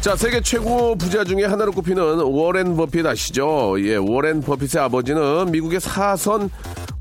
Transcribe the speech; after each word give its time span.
자, 0.00 0.16
세계 0.16 0.40
최고 0.40 0.94
부자 0.94 1.24
중에 1.24 1.44
하나로 1.44 1.72
꼽히는 1.72 2.20
워렌 2.22 2.74
버핏 2.74 3.04
아시죠? 3.04 3.76
예, 3.80 3.96
워렌 3.96 4.40
버핏의 4.40 4.82
아버지는 4.82 5.50
미국의 5.52 5.78
사선 5.78 6.48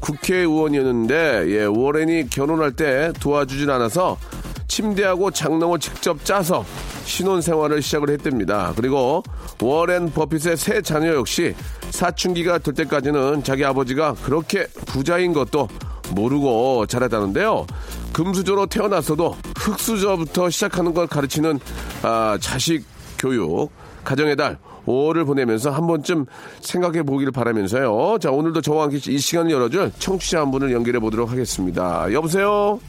국회의원이었는데, 0.01 1.45
예, 1.47 1.63
워렌이 1.63 2.29
결혼할 2.29 2.73
때 2.73 3.13
도와주진 3.21 3.69
않아서 3.69 4.17
침대하고 4.67 5.31
장롱을 5.31 5.79
직접 5.79 6.25
짜서 6.25 6.65
신혼 7.05 7.41
생활을 7.41 7.81
시작을 7.81 8.09
했답니다. 8.09 8.73
그리고 8.75 9.23
워렌 9.61 10.11
버핏의 10.11 10.57
새 10.57 10.81
자녀 10.81 11.13
역시 11.15 11.55
사춘기가 11.91 12.57
될 12.57 12.73
때까지는 12.73 13.45
자기 13.45 13.63
아버지가 13.63 14.15
그렇게 14.25 14.67
부자인 14.85 15.31
것도 15.31 15.69
모르고 16.13 16.85
자랐다는데요. 16.87 17.65
금수저로 18.13 18.65
태어났어도 18.67 19.35
흙수저부터 19.57 20.49
시작하는 20.49 20.93
걸 20.93 21.07
가르치는 21.07 21.59
아, 22.03 22.37
자식 22.41 22.85
교육 23.17 23.69
가정의 24.03 24.35
달 24.35 24.57
5월을 24.85 25.25
보내면서 25.25 25.69
한 25.69 25.85
번쯤 25.87 26.25
생각해 26.61 27.03
보기를 27.03 27.31
바라면서요. 27.31 28.17
자 28.19 28.31
오늘도 28.31 28.61
저와 28.61 28.83
함께 28.83 28.97
이 29.11 29.17
시간을 29.17 29.51
열어줄 29.51 29.91
청취자 29.99 30.41
한 30.41 30.51
분을 30.51 30.71
연결해 30.71 30.99
보도록 30.99 31.31
하겠습니다. 31.31 32.11
여보세요. 32.11 32.79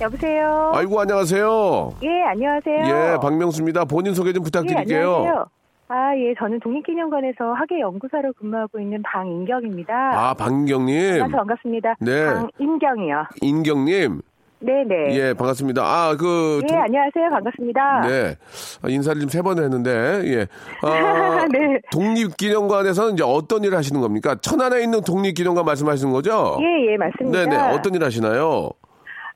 여보세요. 0.00 0.72
아이고 0.74 1.00
안녕하세요. 1.00 1.94
예, 2.02 2.08
안녕하세요. 2.30 3.12
예, 3.14 3.16
박명수입니다. 3.20 3.84
본인 3.84 4.14
소개 4.14 4.32
좀 4.32 4.42
예, 4.42 4.44
부탁드릴게요. 4.44 5.14
안녕하세요. 5.16 5.46
아, 5.94 6.12
예, 6.16 6.34
저는 6.36 6.58
독립기념관에서 6.58 7.52
학예 7.52 7.78
연구사로 7.78 8.32
근무하고 8.32 8.80
있는 8.80 9.00
방인경입니다. 9.04 9.94
아, 9.94 10.34
박인경님. 10.34 11.18
만나서 11.20 11.36
반갑습니다. 11.36 11.94
네. 12.00 12.24
방인경이요. 12.58 13.24
인경님. 13.42 14.20
네네. 14.58 15.14
예, 15.16 15.34
반갑습니다. 15.34 15.82
아, 15.84 16.16
그. 16.18 16.58
예, 16.64 16.66
동- 16.66 16.82
안녕하세요. 16.82 17.28
반갑습니다. 17.30 18.00
네. 18.08 18.34
아, 18.82 18.88
인사를 18.88 19.20
지금 19.20 19.28
세 19.28 19.40
번을 19.40 19.62
했는데, 19.62 19.90
예. 20.24 20.46
아, 20.82 21.46
네. 21.52 21.78
독립기념관에서는 21.92 23.12
이제 23.14 23.22
어떤 23.24 23.62
일을 23.62 23.78
하시는 23.78 24.00
겁니까? 24.00 24.34
천안에 24.40 24.82
있는 24.82 25.00
독립기념관 25.02 25.64
말씀하시는 25.64 26.12
거죠? 26.12 26.58
예, 26.60 26.92
예, 26.92 26.96
맞습니다. 26.96 27.44
네네. 27.44 27.56
어떤 27.72 27.94
일 27.94 28.02
하시나요? 28.02 28.70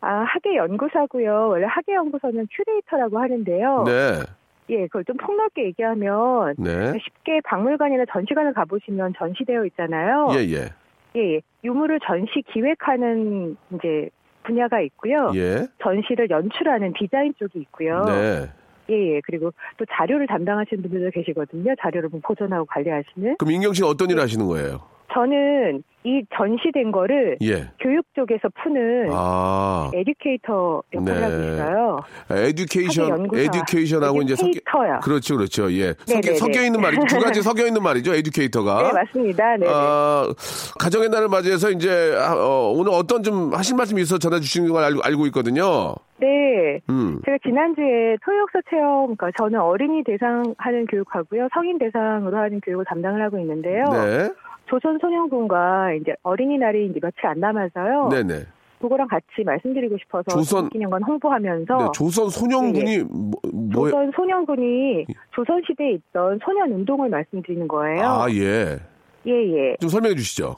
아, 0.00 0.24
학예 0.26 0.56
연구사고요. 0.56 1.50
원래 1.50 1.66
학예 1.68 1.94
연구소는 1.94 2.48
큐레이터라고 2.50 3.18
하는데요. 3.20 3.84
네. 3.86 4.22
예, 4.70 4.86
그걸 4.86 5.04
좀 5.04 5.16
폭넓게 5.16 5.64
얘기하면 5.64 6.54
네. 6.58 6.92
쉽게 6.98 7.40
박물관이나 7.44 8.04
전시관을 8.12 8.52
가보시면 8.52 9.14
전시되어 9.18 9.64
있잖아요. 9.66 10.28
예, 10.32 10.38
예. 10.40 10.68
예, 11.16 11.34
예. 11.34 11.40
유물을 11.64 12.00
전시 12.06 12.42
기획하는 12.52 13.56
이제 13.74 14.10
분야가 14.44 14.80
있고요. 14.82 15.32
예. 15.34 15.66
전시를 15.82 16.30
연출하는 16.30 16.92
디자인 16.98 17.34
쪽이 17.38 17.58
있고요. 17.60 18.04
네. 18.04 18.46
예, 18.90 19.14
예. 19.14 19.20
그리고 19.24 19.52
또 19.76 19.84
자료를 19.90 20.26
담당하시는 20.26 20.82
분들도 20.82 21.10
계시거든요. 21.10 21.74
자료를 21.80 22.08
뭐 22.10 22.20
보존하고 22.22 22.66
관리하시는. 22.66 23.36
그럼 23.38 23.52
인경 23.52 23.72
씨는 23.72 23.88
어떤 23.88 24.10
일을 24.10 24.22
하시는 24.22 24.46
거예요? 24.46 24.80
저는 25.12 25.82
이 26.04 26.22
전시된 26.36 26.92
거를 26.92 27.36
예. 27.42 27.68
교육 27.80 28.04
쪽에서 28.14 28.48
푸는 28.62 29.08
아. 29.10 29.90
에듀케이터 29.94 30.82
역할을 30.94 31.20
네. 31.20 31.54
있어요. 31.54 31.98
에듀케이션. 32.30 33.28
에듀케이션하고 33.34 34.22
이제 34.22 34.36
섞여. 34.36 35.00
그렇죠, 35.02 35.36
그렇죠. 35.36 35.70
예. 35.72 35.94
섞여, 36.06 36.14
네네네. 36.20 36.34
섞여 36.36 36.62
있는 36.62 36.80
말이죠. 36.80 37.06
두 37.06 37.18
가지 37.18 37.42
섞여 37.42 37.66
있는 37.66 37.82
말이죠. 37.82 38.14
에듀케이터가. 38.14 38.82
네, 38.82 38.92
맞습니다. 38.92 39.56
네. 39.56 39.66
아, 39.68 40.32
가정의 40.78 41.08
날을 41.08 41.28
맞이해서 41.28 41.70
이제 41.70 42.14
아, 42.16 42.34
어, 42.34 42.72
오늘 42.74 42.92
어떤 42.92 43.22
좀 43.22 43.52
하실 43.52 43.76
말씀이 43.76 44.00
있어 44.02 44.18
전해 44.18 44.40
주시는 44.40 44.70
걸 44.72 44.84
알고, 44.84 45.00
알고 45.02 45.26
있거든요. 45.26 45.94
네. 46.20 46.80
음. 46.90 47.20
제가 47.24 47.38
지난주에 47.44 48.16
토요역서 48.24 48.60
체험, 48.70 49.16
그러니까 49.16 49.30
저는 49.38 49.60
어린이 49.60 50.02
대상 50.04 50.54
하는 50.58 50.86
교육하고요. 50.86 51.48
성인 51.52 51.78
대상으로 51.78 52.36
하는 52.36 52.60
교육을 52.60 52.84
담당을 52.86 53.22
하고 53.22 53.38
있는데요. 53.38 53.84
네. 53.84 54.30
조선소년군과 54.68 55.94
이제 55.94 56.14
어린이날이 56.22 56.86
이제 56.86 57.00
며칠 57.00 57.26
안 57.26 57.40
남아서요. 57.40 58.08
네, 58.10 58.22
네. 58.22 58.34
그거랑 58.80 59.08
같이 59.08 59.42
말씀드리고 59.44 59.96
싶어서 59.98 60.24
조선- 60.30 60.68
기념관 60.68 61.02
홍보하면서 61.02 61.76
네, 61.78 61.84
조선 61.92 62.28
소년군이 62.28 62.94
예, 62.98 63.02
뭐, 63.02 63.30
뭐 63.52 63.88
조선 63.90 64.12
소년군이 64.14 65.06
조선 65.32 65.60
시대에 65.66 65.92
있던 65.94 66.38
소년 66.44 66.70
운동을 66.72 67.08
말씀드리는 67.08 67.66
거예요. 67.66 68.02
아, 68.04 68.26
예. 68.30 68.78
예, 69.26 69.32
예. 69.32 69.76
좀 69.80 69.88
설명해 69.88 70.14
주시죠. 70.14 70.54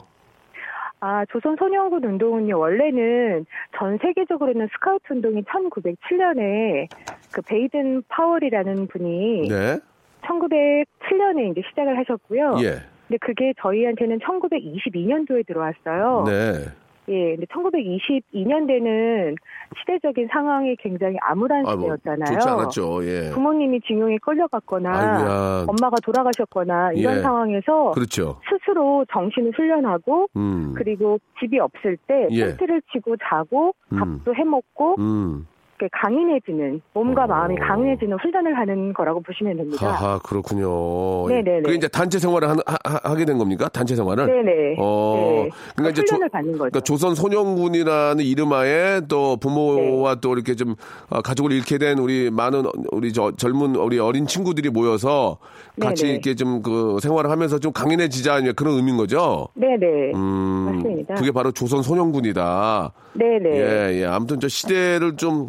아, 0.99 1.25
조선 1.31 1.55
소년군 1.57 2.03
운동은요, 2.03 2.59
원래는 2.59 3.47
전 3.75 3.97
세계적으로는 4.03 4.67
스카우트 4.71 5.13
운동이 5.13 5.41
1907년에 5.41 6.87
그 7.33 7.41
베이든 7.41 8.03
파월이라는 8.07 8.85
분이 8.87 9.47
네. 9.49 9.79
1907년에 10.21 11.51
이제 11.51 11.61
시작을 11.69 11.97
하셨고요. 11.97 12.57
예. 12.63 12.75
근데 13.11 13.17
그게 13.17 13.53
저희한테는 13.61 14.19
1922년도에 14.19 15.45
들어왔어요. 15.45 16.23
네. 16.25 16.65
예, 17.09 17.35
근데 17.35 17.45
1922년대는 17.47 19.35
시대적인 19.79 20.29
상황이 20.31 20.77
굉장히 20.77 21.17
암울한 21.19 21.65
아, 21.67 21.75
뭐, 21.75 21.97
시대였잖아요. 21.97 22.39
좋지 22.39 22.47
않았죠. 22.47 23.05
예. 23.05 23.31
부모님이 23.31 23.81
징용에 23.81 24.17
끌려갔거나 24.19 24.89
아이고야. 24.89 25.65
엄마가 25.67 25.97
돌아가셨거나 26.01 26.93
이런 26.93 27.17
예. 27.17 27.21
상황에서 27.21 27.91
그렇죠. 27.91 28.39
스스로 28.49 29.03
정신을 29.11 29.51
훈련하고 29.57 30.27
음. 30.37 30.73
그리고 30.77 31.19
집이 31.41 31.59
없을 31.59 31.97
때 32.07 32.27
예. 32.31 32.45
텐트를 32.45 32.81
치고 32.93 33.17
자고 33.17 33.73
음. 33.91 33.97
밥도 33.97 34.35
해먹고 34.35 34.95
음. 34.99 35.47
이렇게 35.81 35.89
강인해지는 35.91 36.81
몸과 36.93 37.23
어. 37.23 37.27
마음이 37.27 37.55
강인해지는 37.57 38.17
훈련을 38.19 38.57
하는 38.57 38.93
거라고 38.93 39.21
보시면 39.21 39.57
됩니다. 39.57 39.87
하하, 39.87 40.19
그렇군요. 40.19 41.27
네네네. 41.27 41.61
그게 41.63 41.75
이제 41.75 41.87
단체 41.87 42.19
생활을 42.19 42.49
하, 42.49 42.55
하, 42.83 43.15
게된 43.15 43.37
겁니까? 43.37 43.67
단체 43.69 43.95
생활을? 43.95 44.27
네네. 44.27 44.75
어, 44.79 45.43
네. 45.45 45.49
그러니까 45.75 45.89
이제 45.91 46.03
조, 46.05 46.15
훈련을 46.15 46.29
받는 46.29 46.51
거죠. 46.53 46.59
그러니까 46.59 46.79
조선 46.81 47.15
소년군이라는 47.15 48.23
이름하에 48.23 49.01
또 49.07 49.37
부모와 49.37 50.15
네. 50.15 50.21
또 50.21 50.33
이렇게 50.33 50.55
좀 50.55 50.75
어, 51.09 51.21
가족을 51.21 51.51
잃게 51.51 51.77
된 51.77 51.97
우리 51.97 52.29
많은 52.29 52.65
우리 52.91 53.11
저 53.11 53.31
젊은 53.35 53.75
우리 53.75 53.97
어린 53.99 54.27
친구들이 54.27 54.69
모여서 54.69 55.37
같이 55.79 56.03
네네. 56.03 56.13
이렇게 56.13 56.35
좀 56.35 56.61
그 56.61 56.99
생활을 57.01 57.31
하면서 57.31 57.57
좀 57.59 57.71
강인해지자 57.71 58.41
그런 58.55 58.75
의미인 58.75 58.97
거죠. 58.97 59.47
네네. 59.55 60.11
음, 60.13 60.75
맞습니다. 60.75 61.15
그게 61.15 61.31
바로 61.31 61.51
조선 61.51 61.81
소년군이다. 61.81 62.93
네네. 63.13 63.49
예, 63.49 64.01
예. 64.01 64.05
아무튼 64.05 64.39
저 64.39 64.47
시대를 64.47 65.17
좀 65.17 65.47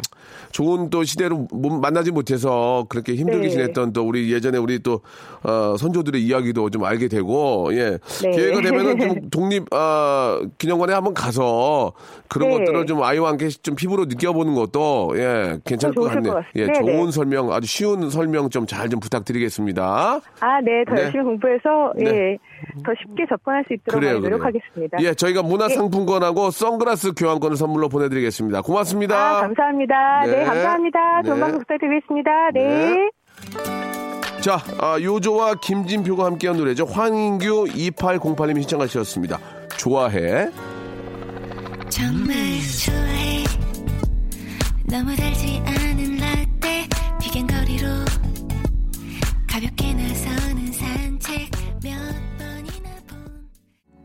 좋은 0.51 0.89
또 0.89 1.03
시대로 1.03 1.47
못- 1.51 1.79
만나지 1.79 2.11
못해서 2.11 2.85
그렇게 2.89 3.15
힘들게 3.15 3.43
네. 3.47 3.49
지냈던 3.49 3.93
또 3.93 4.03
우리 4.07 4.31
예전에 4.31 4.57
우리 4.57 4.79
또 4.79 5.01
어, 5.43 5.75
선조들의 5.77 6.21
이야기도 6.23 6.69
좀 6.69 6.83
알게 6.85 7.07
되고 7.07 7.69
예 7.73 7.97
네. 8.21 8.31
기회가 8.31 8.61
되면은 8.61 8.99
좀 8.99 9.29
독립 9.31 9.65
아 9.73 10.39
기념관에 10.57 10.93
한번 10.93 11.13
가서 11.13 11.93
그런 12.29 12.49
네. 12.49 12.57
것들을 12.59 12.85
좀 12.85 13.03
아이와 13.03 13.29
함께 13.29 13.49
좀 13.49 13.75
피부로 13.75 14.05
느껴보는 14.05 14.53
것도 14.55 15.13
예 15.15 15.59
괜찮을 15.65 15.95
것 15.95 16.03
같네요. 16.03 16.33
것예 16.33 16.65
같습니다. 16.65 16.73
네, 16.73 16.79
좋은 16.93 17.05
네. 17.05 17.11
설명 17.11 17.51
아주 17.51 17.67
쉬운 17.67 18.09
설명 18.09 18.49
좀잘좀 18.49 18.99
부탁드리겠습니다. 18.99 20.19
아, 20.39 20.61
네, 20.61 20.83
더 20.87 20.93
네. 20.95 21.03
열심히 21.03 21.23
공부해서 21.23 21.93
네. 21.97 22.05
예, 22.05 22.37
더 22.85 22.91
쉽게 23.01 23.25
접근할 23.29 23.63
수 23.67 23.73
있도록 23.73 23.99
그래요. 23.99 24.19
노력하겠습니다. 24.19 24.97
예, 25.01 25.13
저희가 25.13 25.41
문화상품권하고 25.43 26.51
선글라스 26.51 27.13
교환권을 27.17 27.57
선물로 27.57 27.89
보내드리겠습니다. 27.89 28.61
고맙습니다. 28.61 29.37
아, 29.37 29.41
감사합니다. 29.41 30.12
네, 30.21 30.31
네. 30.31 30.45
감사합니다. 30.45 31.23
좋은 31.23 31.35
네. 31.35 31.41
방송 31.41 31.59
부탁드리겠습니다. 31.59 32.51
네. 32.53 32.67
네. 32.67 33.09
자, 34.41 34.57
아, 34.79 34.99
요조와 35.01 35.55
김진표가 35.55 36.25
함께한 36.25 36.57
노래죠. 36.57 36.85
황인규 36.85 37.65
2808님이 37.65 38.61
신청하 38.61 38.87
셨습니다. 38.87 39.39
좋아해. 39.77 40.49
정말 41.89 42.35
좋아해 42.85 43.43
너무 44.89 45.15
달지 45.15 45.61
않은 45.65 46.17
라떼 46.17 46.87
비경거리로 47.21 47.87
가볍게 49.49 49.92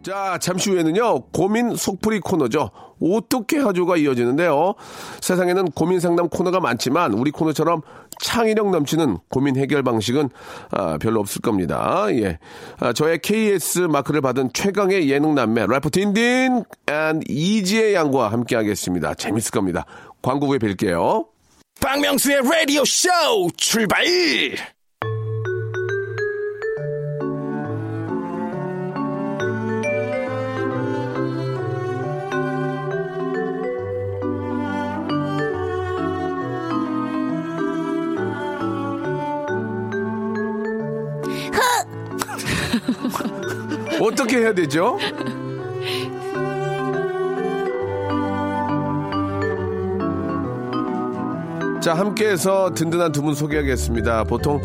자, 0.03 0.39
잠시 0.41 0.71
후에는요, 0.71 1.27
고민 1.33 1.75
속풀이 1.75 2.21
코너죠. 2.21 2.71
어떻게 3.01 3.59
하죠가 3.59 3.97
이어지는데요. 3.97 4.75
세상에는 5.21 5.71
고민 5.73 6.01
상담 6.01 6.29
코너가 6.29 6.61
많지만 6.61 7.13
우리 7.15 7.31
코너처럼 7.31 7.83
창의력 8.21 8.71
넘치는 8.71 9.19
고민 9.29 9.57
해결 9.57 9.83
방식은 9.83 10.31
아, 10.71 10.99
별로 10.99 11.21
없을 11.21 11.41
겁니다. 11.41 12.07
예. 12.11 12.39
아, 12.81 12.93
저의 12.93 13.19
KS 13.19 13.81
마크를 13.81 14.21
받은 14.21 14.51
최강의 14.53 15.11
예능 15.11 15.35
남매 15.35 15.67
래퍼 15.69 15.91
딘딘 15.91 16.65
and 16.87 17.21
이지혜 17.29 17.95
양과 17.95 18.33
함께 18.33 18.57
하겠습니다. 18.57 19.15
재밌을 19.15 19.51
겁니다. 19.51 19.85
광고 20.23 20.47
후에 20.49 20.59
뵐게요. 20.59 21.27
박명수의 21.81 22.43
라디오 22.43 22.85
쇼 22.85 23.09
출발! 23.57 24.05
어떻게 44.09 44.39
해야 44.39 44.53
되죠? 44.55 44.99
자, 51.81 51.95
함께해서 51.95 52.75
든든한 52.75 53.13
두 53.13 53.23
분 53.23 53.35
소개하겠습니다. 53.35 54.25
보통 54.25 54.61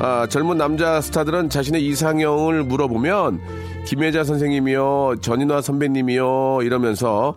아, 0.00 0.26
젊은 0.28 0.56
남자 0.58 1.00
스타들은 1.00 1.48
자신의 1.50 1.84
이상형을 1.86 2.64
물어보면 2.64 3.40
김혜자 3.86 4.24
선생님이요, 4.24 5.16
전인화 5.20 5.60
선배님이요 5.60 6.60
이러면서 6.62 7.36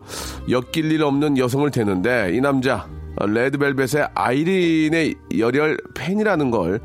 엮일 0.49 0.91
일 0.91 1.03
없는 1.03 1.37
여성을 1.37 1.69
대는데 1.71 2.31
이 2.33 2.41
남자 2.41 2.87
어, 3.17 3.25
레드벨벳의 3.27 4.07
아이린의 4.15 5.15
열혈 5.37 5.77
팬이라는 5.93 6.51
걸 6.51 6.79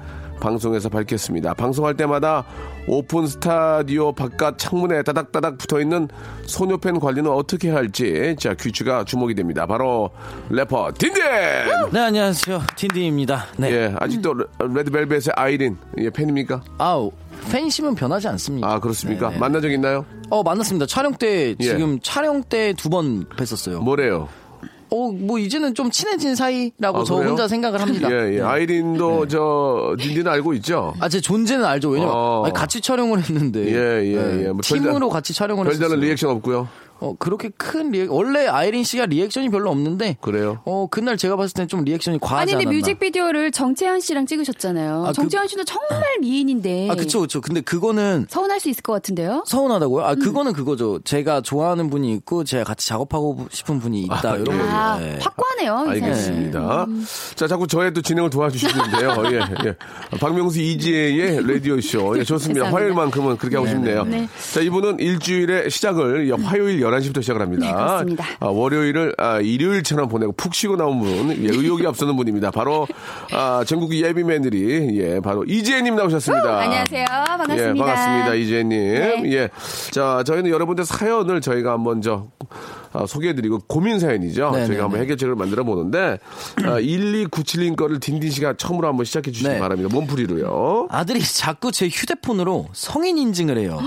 방송에서 0.47 0.89
밝혔습니다. 0.89 1.55
방송할 1.55 1.97
때마다 1.97 2.45
오픈 2.89 3.27
스튜디오 3.29 4.11
바깥 4.13 4.59
창문에 4.59 5.03
따닥따닥 5.05 5.57
붙어 5.57 5.81
있는 5.81 6.09
소녀팬 6.47 6.99
관리는 6.99 7.31
어떻게 7.31 7.71
할지 7.71 8.35
자 8.41 8.53
귀추가 8.55 9.05
주목이 9.05 9.35
됩니다. 9.37 9.67
바로 9.67 10.11
래퍼 10.51 10.93
딘딘. 10.99 11.23
네, 11.93 12.01
안녕하세요. 12.01 12.61
딘딘입니다. 12.77 13.47
네. 13.57 13.71
예, 13.71 13.95
아직도 14.01 14.35
레- 14.35 14.45
레드벨벳의 14.59 15.21
아이린 15.37 15.77
예, 15.99 16.11
팬입니까? 16.11 16.61
아우, 16.79 17.13
팬심은 17.53 17.95
변하지 17.95 18.27
않습니다. 18.29 18.67
아 18.69 18.81
그렇습니까? 18.81 19.29
네, 19.29 19.35
네. 19.35 19.41
만난 19.41 19.63
적 19.63 19.71
있나요? 19.71 20.05
어, 20.29 20.43
만났습니다. 20.43 20.87
촬영 20.87 21.15
때, 21.15 21.55
예. 21.61 21.65
지금 21.65 22.01
촬영 22.03 22.43
때 22.43 22.73
두 22.75 22.89
번 22.91 23.25
뵀었어요. 23.37 23.79
뭐래요? 23.81 24.29
어, 24.93 25.11
뭐, 25.11 25.39
이제는 25.39 25.75
좀 25.75 25.91
친해진 25.91 26.35
사이라고 26.35 26.99
아, 26.99 27.05
저 27.05 27.15
그래요? 27.15 27.31
혼자 27.31 27.49
생각을 27.49 27.81
합니다. 27.81 28.11
예, 28.13 28.35
예. 28.35 28.37
네. 28.37 28.41
아이린도 28.43 29.27
저 29.29 29.97
딘딘 29.99 30.29
알고 30.29 30.53
있죠? 30.55 30.93
아, 31.01 31.09
제 31.09 31.19
존재는 31.21 31.65
알죠. 31.65 31.89
왜냐면 31.89 32.15
어. 32.15 32.43
아니, 32.45 32.53
같이 32.53 32.81
촬영을 32.83 33.19
했는데. 33.21 33.61
네. 33.65 33.73
예, 33.73 34.05
예, 34.05 34.45
예. 34.45 34.49
뭐 34.49 34.61
팀으로 34.63 35.09
별다- 35.09 35.13
같이 35.13 35.33
촬영을 35.33 35.65
별다른 35.65 35.85
했어요. 35.93 36.01
리액션 36.01 36.31
없고요. 36.31 36.69
어, 37.03 37.17
그렇게 37.19 37.49
큰 37.49 37.91
리액, 37.91 38.13
원래 38.13 38.47
아이린 38.47 38.85
씨가 38.85 39.07
리액션이 39.07 39.49
별로 39.51 39.71
없는데. 39.71 40.19
그래요? 40.21 40.61
어, 40.65 40.87
그날 40.89 41.17
제가 41.17 41.35
봤을 41.35 41.53
땐 41.55 41.67
좀 41.67 41.83
리액션이 41.83 42.21
과하지 42.21 42.43
아니 42.55 42.65
근데 42.65 42.77
않았나. 42.77 42.79
뮤직비디오를 42.79 43.51
정채연 43.51 43.99
씨랑 43.99 44.27
찍으셨잖아요. 44.27 45.05
아, 45.05 45.09
그- 45.09 45.13
정채연 45.15 45.49
씨도 45.49 45.65
정말 45.65 46.05
미인인데 46.21 46.89
아, 46.91 46.95
그쵸, 46.95 47.21
그쵸. 47.23 47.41
근데 47.41 47.61
그거는 47.61 48.27
서운할 48.29 48.61
수 48.61 48.69
있을 48.69 48.83
것 48.83 48.93
같은데요. 48.93 49.43
서운하다고요? 49.49 50.05
음. 50.05 50.09
아, 50.09 50.15
그거는 50.15 50.53
그거죠. 50.53 51.01
제가 51.03 51.41
좋아하는 51.41 51.91
분이 51.91 52.13
있고, 52.15 52.45
제가 52.45 52.63
같이 52.63 52.87
작업하고 52.89 53.47
싶은 53.51 53.81
분이 53.81 54.03
있다, 54.03 54.37
이런 54.37 54.45
거죠. 54.59 54.61
아, 54.71 54.99
예. 55.03 55.19
확고하네요. 55.21 55.73
이 55.73 55.99
사람. 55.99 56.05
알겠습니다. 56.05 56.85
음. 56.85 57.05
자, 57.35 57.49
자꾸 57.49 57.67
저의 57.67 57.93
또 57.93 58.01
진행을 58.01 58.31
도와주시는데요. 58.31 59.23
예, 59.33 59.41
예. 59.69 59.77
박명수 60.21 60.61
이지혜의 60.61 61.47
라디오쇼. 61.53 62.19
예, 62.19 62.25
좋습니다. 62.25 62.71
화요일만큼은 62.73 63.39
그렇게 63.39 63.57
하고 63.57 63.67
싶네요. 63.67 64.05
네. 64.05 64.29
자, 64.55 64.61
이분은 64.61 65.01
일주일의 65.01 65.69
시작을 65.71 66.29
예, 66.29 66.33
화요일 66.45 66.81
11시부터 67.01 67.23
시작을 67.23 67.43
합니다. 67.43 67.67
네, 67.67 67.73
그렇습니다. 67.73 68.25
아, 68.41 68.47
월요일을 68.47 69.15
아, 69.19 69.41
일요일처럼 69.41 70.09
보내고 70.09 70.33
푹 70.33 70.55
쉬고 70.55 70.77
나온 70.77 71.01
분, 71.01 71.31
예, 71.31 71.49
의욕이 71.49 71.87
앞서는 71.87 72.17
분입니다. 72.17 72.51
바로 72.51 72.87
아, 73.33 73.65
전국 73.67 73.95
예비맨들이 73.95 74.99
예, 75.01 75.21
바로 75.21 75.45
이지혜님 75.45 75.97
나오셨습니다. 75.97 76.61
안녕하세요. 76.61 77.05
반갑습니다. 77.07 77.63
예, 77.63 77.75
반갑습니다. 77.75 78.35
이재님. 78.35 78.71
네. 78.71 79.23
예. 79.33 79.49
자, 79.91 80.23
저희는 80.25 80.51
여러분들 80.51 80.85
사연을 80.85 81.41
저희가 81.41 81.73
한번 81.73 82.01
저 82.03 82.27
아, 82.93 83.07
소개해드리고 83.07 83.61
고민 83.67 83.99
사연이죠. 83.99 84.51
네네네. 84.51 84.67
저희가 84.67 84.85
한번 84.85 85.01
해결책을 85.01 85.35
만들어 85.35 85.65
보는데 85.65 86.19
아, 86.65 86.79
1297님 86.81 87.77
거를 87.77 88.01
딘딘 88.01 88.31
씨가 88.31 88.55
처음으로 88.57 88.89
한번 88.89 89.05
시작해 89.05 89.31
주시기 89.31 89.49
네. 89.49 89.59
바랍니다. 89.59 89.89
몸풀이로요. 89.93 90.89
아들이 90.91 91.21
자꾸 91.23 91.73
제 91.73 91.89
휴대폰으로 91.89 92.69
성인 92.73 93.19
인증을 93.19 93.59
해요. 93.59 93.79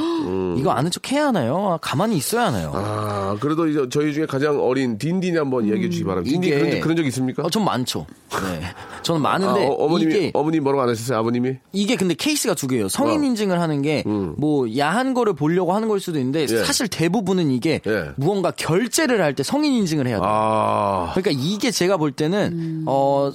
이거 0.58 0.72
아는 0.72 0.90
척 0.92 1.12
해야 1.12 1.28
하나요? 1.28 1.74
아, 1.74 1.78
가만히 1.78 2.18
있어야 2.18 2.48
하나요? 2.48 2.72
아, 2.74 3.38
그래도 3.40 3.68
이제 3.68 3.86
저희 3.90 4.14
중에 4.14 4.26
가장 4.26 4.60
어린 4.62 4.98
딘딘이 4.98 5.38
한번 5.38 5.68
얘기해 5.70 5.90
주시기 5.90 6.06
바랍니다. 6.06 6.32
딘딘 6.32 6.50
이게- 6.52 6.58
그런, 6.60 6.72
적- 6.72 6.82
그런 6.82 6.98
적 6.98 7.06
있습니까? 7.08 7.44
어, 7.44 7.50
전 7.50 7.64
많죠. 7.64 8.06
네. 8.32 8.62
저는 9.04 9.20
아, 9.26 9.38
많은데 9.38 9.68
어, 9.70 9.88
머님이 9.88 10.14
이게 10.14 10.32
어머니 10.34 10.60
뭐라고 10.60 10.84
안 10.84 10.90
하셨어요? 10.90 11.20
아버님이? 11.20 11.58
이게 11.74 11.96
근데 11.96 12.14
케이스가 12.16 12.54
두 12.56 12.68
개예요. 12.68 12.90
성인 12.90 13.22
어. 13.22 13.24
인증을 13.26 13.60
하는 13.62 13.82
게뭐 13.82 14.78
야한 14.78 15.14
거를 15.14 15.34
보려고 15.34 15.74
하는 15.74 15.88
걸 15.88 16.00
수도 16.00 16.18
있는데 16.20 16.42
예. 16.42 16.48
사실 16.64 16.88
대부분은 16.88 17.52
이게 17.52 17.82
예. 17.86 18.10
무언가 18.16 18.52
결 18.52 18.90
제를 18.96 19.22
할 19.22 19.36
때 19.36 19.44
성인 19.44 19.74
인증을 19.74 20.08
해야 20.08 20.18
돼요. 20.20 20.30
아. 20.30 21.12
그러니까 21.14 21.32
이게 21.44 21.70
제가 21.72 21.98
볼 21.98 22.12
때는 22.14 22.84
어 22.88 23.32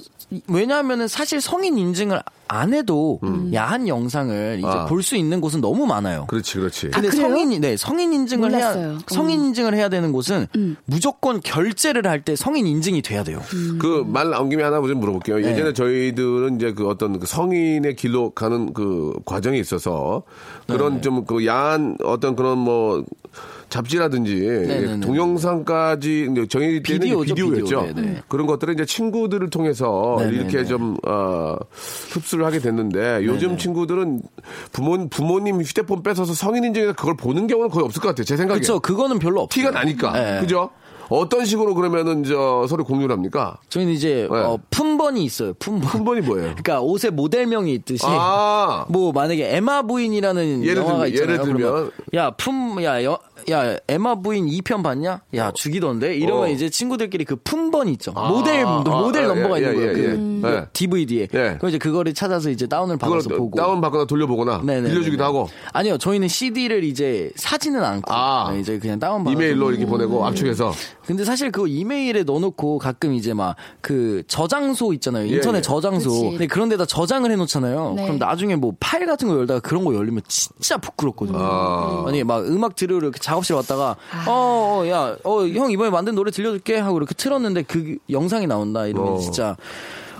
왜냐하면은 0.47 1.07
사실 1.09 1.41
성인 1.41 1.77
인증을 1.77 2.21
안 2.47 2.73
해도 2.73 3.19
야한 3.53 3.87
영상을 3.87 4.55
이제 4.59 4.67
음. 4.67 4.69
아. 4.69 4.85
볼수 4.85 5.15
있는 5.15 5.39
곳은 5.41 5.61
너무 5.61 5.85
많아요. 5.85 6.25
그렇지, 6.27 6.57
그렇지. 6.57 6.89
근데 6.89 7.09
그래요? 7.09 7.27
성인이 7.29 7.59
네 7.59 7.77
성인 7.77 8.11
인증을 8.13 8.49
몰랐어요. 8.49 8.89
해야 8.91 8.99
성인 9.07 9.39
음. 9.39 9.45
인증을 9.47 9.73
해야 9.75 9.87
되는 9.89 10.11
곳은 10.11 10.47
무조건 10.85 11.39
결제를 11.41 12.07
할 12.07 12.21
때 12.23 12.35
성인 12.35 12.65
인증이 12.67 13.01
돼야 13.01 13.23
돼요. 13.23 13.41
그 13.79 14.03
말 14.05 14.29
나온 14.29 14.49
김에 14.49 14.63
하나 14.63 14.77
좀 14.81 14.99
물어볼게요. 14.99 15.37
네. 15.39 15.51
예전에 15.51 15.73
저희들은 15.73 16.55
이제 16.57 16.73
그 16.73 16.87
어떤 16.87 17.19
그 17.19 17.25
성인의 17.27 17.95
길로 17.95 18.31
가는 18.31 18.73
그 18.73 19.13
과정이 19.25 19.59
있어서 19.59 20.23
그런 20.67 20.95
네. 20.95 21.01
좀그 21.01 21.45
야한 21.45 21.97
어떤 22.03 22.35
그런 22.35 22.57
뭐 22.57 23.03
잡지라든지 23.71 24.35
네네네. 24.35 24.99
동영상까지 24.99 26.29
저희 26.49 26.83
때는 26.83 26.83
비디오죠, 26.83 27.33
비디오였죠. 27.33 27.63
비디오. 27.63 27.93
네네. 27.93 28.21
그런 28.27 28.45
것들을 28.45 28.73
이제 28.75 28.85
친구들을 28.85 29.49
통해서 29.49 30.17
네네네. 30.19 30.37
이렇게 30.37 30.65
좀 30.65 30.97
어, 31.07 31.55
흡수를 32.11 32.45
하게 32.45 32.59
됐는데 32.59 33.21
요즘 33.23 33.57
친구들은 33.57 34.21
부모 34.71 35.07
부모님 35.09 35.61
휴대폰 35.61 36.03
뺏어서 36.03 36.33
성인 36.33 36.63
인증해서 36.65 36.93
그걸 36.93 37.15
보는 37.15 37.47
경우는 37.47 37.69
거의 37.71 37.85
없을 37.85 38.01
것 38.01 38.09
같아요. 38.09 38.25
제 38.25 38.37
생각에. 38.37 38.59
그렇죠. 38.59 38.79
그거는 38.79 39.17
별로 39.19 39.41
없어요. 39.41 39.67
티가 39.67 39.71
나니까. 39.79 40.11
네. 40.13 40.39
그죠? 40.41 40.69
어떤 41.13 41.43
식으로 41.43 41.75
그러면은 41.75 42.23
저 42.23 42.65
서로 42.69 42.85
공유를 42.85 43.13
합니까? 43.13 43.57
저희는 43.67 43.91
이제 43.91 44.29
네. 44.31 44.37
어, 44.37 44.57
품번이 44.69 45.21
있어요. 45.25 45.53
품번. 45.59 45.89
품번이 45.89 46.21
뭐예요? 46.21 46.43
그러니까 46.51 46.79
옷에 46.81 47.09
모델명이 47.09 47.73
있듯이 47.73 48.05
아. 48.07 48.85
뭐 48.87 49.11
만약에 49.11 49.57
애마 49.57 49.81
부인이라는 49.81 50.63
예를 50.63 50.83
영화가 50.83 50.99
들면- 51.03 51.09
있잖아요. 51.09 51.33
예를 51.33 51.43
들면? 51.45 51.57
그러면 51.59 51.91
야, 52.15 52.29
품, 52.31 52.81
야, 52.81 53.03
여- 53.03 53.19
야 53.49 53.77
애마 53.87 54.15
부인 54.21 54.47
2편 54.47 54.83
봤냐? 54.83 55.21
야 55.35 55.51
죽이던데 55.51 56.15
이러면 56.17 56.43
어. 56.43 56.47
이제 56.49 56.69
친구들끼리 56.69 57.25
그 57.25 57.35
품번 57.37 57.87
있죠. 57.89 58.11
모델 58.11 58.65
모델 58.65 59.25
아, 59.25 59.27
넘버가 59.27 59.61
예, 59.61 59.65
있는 59.65 59.75
예, 59.75 59.85
거예요. 59.85 59.89
예, 59.89 59.93
그 59.93 60.41
예. 60.45 60.49
예. 60.55 60.65
DVD에. 60.73 61.21
예. 61.33 61.55
그럼 61.57 61.69
이제 61.69 61.77
그거를 61.77 62.13
찾아서 62.13 62.49
이제 62.49 62.67
다운을 62.67 62.97
받아서 62.97 63.29
보고. 63.29 63.57
다운 63.57 63.81
받거나 63.81 64.05
돌려보거나 64.05 64.59
네네네네. 64.63 64.89
빌려주기도 64.89 65.23
하고 65.23 65.47
아니요, 65.73 65.97
저희는 65.97 66.27
CD를 66.27 66.83
이제 66.83 67.31
사지는 67.35 67.83
않고 67.83 68.13
아. 68.13 68.51
네, 68.51 68.59
이제 68.59 68.77
그냥 68.79 68.99
다운 68.99 69.23
받아. 69.23 69.31
이메일로 69.33 69.71
이렇게 69.71 69.85
보내고 69.85 70.25
압축해서 70.25 70.73
근데 71.05 71.23
사실 71.25 71.51
그거 71.51 71.67
이메일에 71.67 72.23
넣어놓고 72.23 72.77
가끔 72.79 73.13
이제 73.13 73.33
막 73.33 73.55
그 73.81 74.23
저장소 74.27 74.93
있잖아요. 74.93 75.25
인터넷 75.25 75.57
예. 75.59 75.61
저장소. 75.61 76.29
근데 76.31 76.47
그런 76.47 76.69
데다 76.69 76.85
저장을 76.85 77.31
해놓잖아요. 77.31 77.93
네. 77.95 78.03
그럼 78.03 78.17
나중에 78.17 78.55
뭐 78.55 78.73
파일 78.79 79.05
같은 79.05 79.27
거 79.27 79.37
열다가 79.37 79.59
그런 79.59 79.83
거 79.83 79.93
열리면 79.95 80.21
진짜 80.27 80.77
부끄럽거든요. 80.77 81.37
아. 81.39 82.05
아니 82.07 82.23
막 82.23 82.45
음악 82.45 82.75
들으러 82.75 82.99
이렇게 82.99 83.19
작업실 83.31 83.55
왔다가 83.55 83.95
어, 84.27 84.31
어, 84.83 84.87
야, 84.89 85.15
어, 85.23 85.47
형 85.47 85.71
이번에 85.71 85.89
만든 85.89 86.15
노래 86.15 86.31
들려줄게 86.31 86.77
하고 86.77 86.97
이렇게 86.97 87.13
틀었는데 87.15 87.63
그 87.63 87.95
영상이 88.09 88.45
나온다 88.45 88.85
이러면 88.85 89.13
어. 89.13 89.17
진짜 89.17 89.55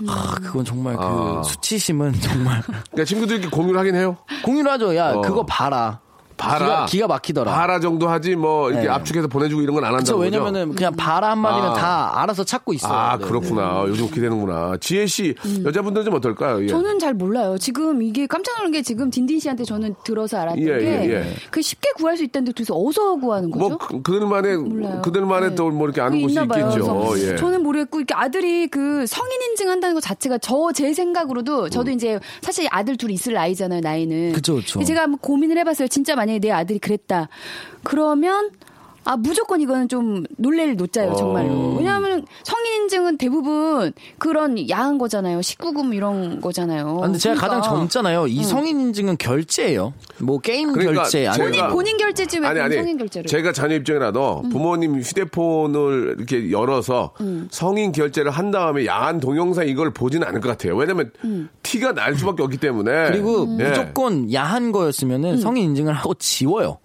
아, 0.08 0.34
그건 0.42 0.64
정말 0.64 0.96
그 0.96 1.02
아. 1.02 1.42
수치심은 1.44 2.14
정말 2.20 2.62
그러니까 2.62 3.04
친구들끼리 3.04 3.50
공유를 3.50 3.78
하긴 3.78 3.94
해요. 3.96 4.16
공유를 4.44 4.70
하죠. 4.72 4.96
야, 4.96 5.12
어. 5.12 5.20
그거 5.20 5.44
봐라. 5.44 6.00
봐라. 6.48 6.64
기가, 6.66 6.86
기가 6.86 7.06
막히더라. 7.08 7.52
바라 7.52 7.80
정도 7.80 8.08
하지 8.08 8.34
뭐 8.36 8.70
이렇게 8.70 8.86
네. 8.86 8.92
압축해서 8.92 9.28
보내주고 9.28 9.62
이런 9.62 9.74
건안 9.74 9.92
거죠. 9.92 10.16
왜냐면은 10.16 10.74
그냥 10.74 10.94
바라 10.96 11.30
한 11.30 11.38
마디면 11.38 11.70
아. 11.70 11.74
다 11.74 12.20
알아서 12.22 12.44
찾고 12.44 12.72
있어요. 12.74 12.92
아 12.92 13.18
네. 13.18 13.24
그렇구나. 13.24 13.84
요즘 13.86 14.06
그렇게 14.06 14.20
되는구나. 14.22 14.76
지혜 14.80 15.06
씨 15.06 15.34
여자분들은 15.64 16.04
좀 16.04 16.14
어떨까요? 16.14 16.62
예. 16.64 16.68
저는 16.68 16.98
잘 16.98 17.14
몰라요. 17.14 17.56
지금 17.58 18.02
이게 18.02 18.26
깜짝 18.26 18.56
놀란 18.56 18.72
게 18.72 18.82
지금 18.82 19.10
딘딘 19.10 19.38
씨한테 19.40 19.64
저는 19.64 19.94
들어서 20.04 20.38
알았던 20.38 20.62
예, 20.62 20.64
게 20.64 20.80
예, 21.08 21.10
예. 21.14 21.34
그 21.50 21.62
쉽게 21.62 21.90
구할 21.96 22.16
수 22.16 22.24
있다는데 22.24 22.52
도대체 22.52 22.72
어디서 22.74 23.16
구하는 23.16 23.50
거죠? 23.50 23.68
뭐 23.68 23.78
그- 23.78 24.02
그들만의 24.02 24.56
몰라요. 24.58 25.02
그들만의 25.02 25.50
네. 25.50 25.54
또뭐 25.54 25.84
이렇게 25.84 26.00
아는 26.00 26.12
그게 26.12 26.22
곳이. 26.22 26.34
있겠죠. 26.34 26.70
그래서 26.70 27.32
예. 27.32 27.36
저는 27.36 27.62
모르겠고 27.62 27.98
이렇게 27.98 28.14
아들이 28.14 28.66
그 28.68 29.06
성인 29.06 29.40
인증한다는 29.42 29.94
것 29.94 30.00
자체가 30.00 30.38
저 30.38 30.72
제 30.74 30.94
생각으로도 30.94 31.68
저도 31.68 31.90
음. 31.90 31.94
이제 31.94 32.18
사실 32.40 32.66
아들 32.70 32.96
둘이 32.96 33.12
있을 33.14 33.34
나이잖아요 33.34 33.80
나이는. 33.80 34.32
그쵸, 34.32 34.56
그쵸. 34.56 34.78
근데 34.78 34.86
제가 34.86 35.02
한번 35.02 35.18
고민을 35.18 35.58
해봤어요. 35.58 35.88
진짜 35.88 36.16
만 36.16 36.28
약에 36.32 36.38
내 36.38 36.50
아들이 36.50 36.78
그랬다. 36.78 37.28
그러면 37.82 38.50
아 39.04 39.16
무조건 39.16 39.60
이거는 39.60 39.88
좀 39.88 40.24
놀래를 40.38 40.76
놓자요 40.76 41.10
어. 41.10 41.16
정말로. 41.16 41.76
왜냐하면 41.76 42.24
성인 42.44 42.82
인증은 42.82 43.18
대부분 43.18 43.92
그런 44.18 44.56
야한 44.70 44.98
거잖아요. 44.98 45.40
19금 45.40 45.94
이런 45.94 46.40
거잖아요. 46.40 46.98
아, 47.02 47.06
근데 47.06 47.18
제가 47.18 47.34
그러니까. 47.34 47.60
가장 47.60 47.76
젊잖아요. 47.78 48.26
이 48.28 48.42
성인 48.44 48.80
인증은 48.80 49.16
결제예요. 49.18 49.92
뭐 50.20 50.38
게임 50.38 50.72
그러니까 50.72 51.02
결제 51.02 51.26
아니면 51.26 51.52
제가- 51.52 51.68
본인 51.70 51.82
본인 51.92 51.96
결제지 51.96 52.38
왜 52.38 52.46
아니 52.48 52.60
아니 52.60 52.76
성인 52.76 52.96
결제를? 52.96 53.26
제가 53.26 53.52
자녀 53.52 53.74
입장이라도 53.76 54.42
부모님 54.50 55.00
휴대폰을 55.00 56.14
이렇게 56.18 56.50
열어서 56.50 57.12
성인 57.50 57.92
결제를 57.92 58.30
한 58.30 58.50
다음에 58.50 58.86
야한 58.86 59.18
동영상 59.20 59.66
이걸 59.66 59.92
보지는 59.92 60.26
않을 60.28 60.40
것 60.40 60.48
같아요. 60.50 60.76
왜냐면 60.76 61.10
티가 61.62 61.92
날 61.92 62.14
수밖에 62.16 62.42
없기 62.42 62.58
때문에 62.58 63.10
그리고 63.10 63.46
예. 63.60 63.68
무조건 63.68 64.32
야한 64.32 64.72
거였으면은 64.72 65.38
성인 65.38 65.64
인증을 65.70 65.92
하고 65.92 66.14
지워요. 66.14 66.78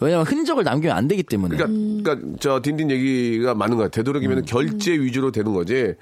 왜냐면 0.00 0.26
흔적을 0.26 0.62
남기면 0.64 0.94
안 0.96 1.08
되기 1.08 1.22
때문에. 1.22 1.56
그러니까, 1.56 2.02
그러니까 2.02 2.36
저 2.38 2.60
딘딘 2.60 2.90
얘기가 2.90 3.54
맞는 3.54 3.76
것 3.78 3.84
같아요. 3.84 4.02
되도록이면 4.02 4.44
결제 4.44 4.92
위주로 4.92 5.32
되는 5.32 5.54
거지. 5.54 5.94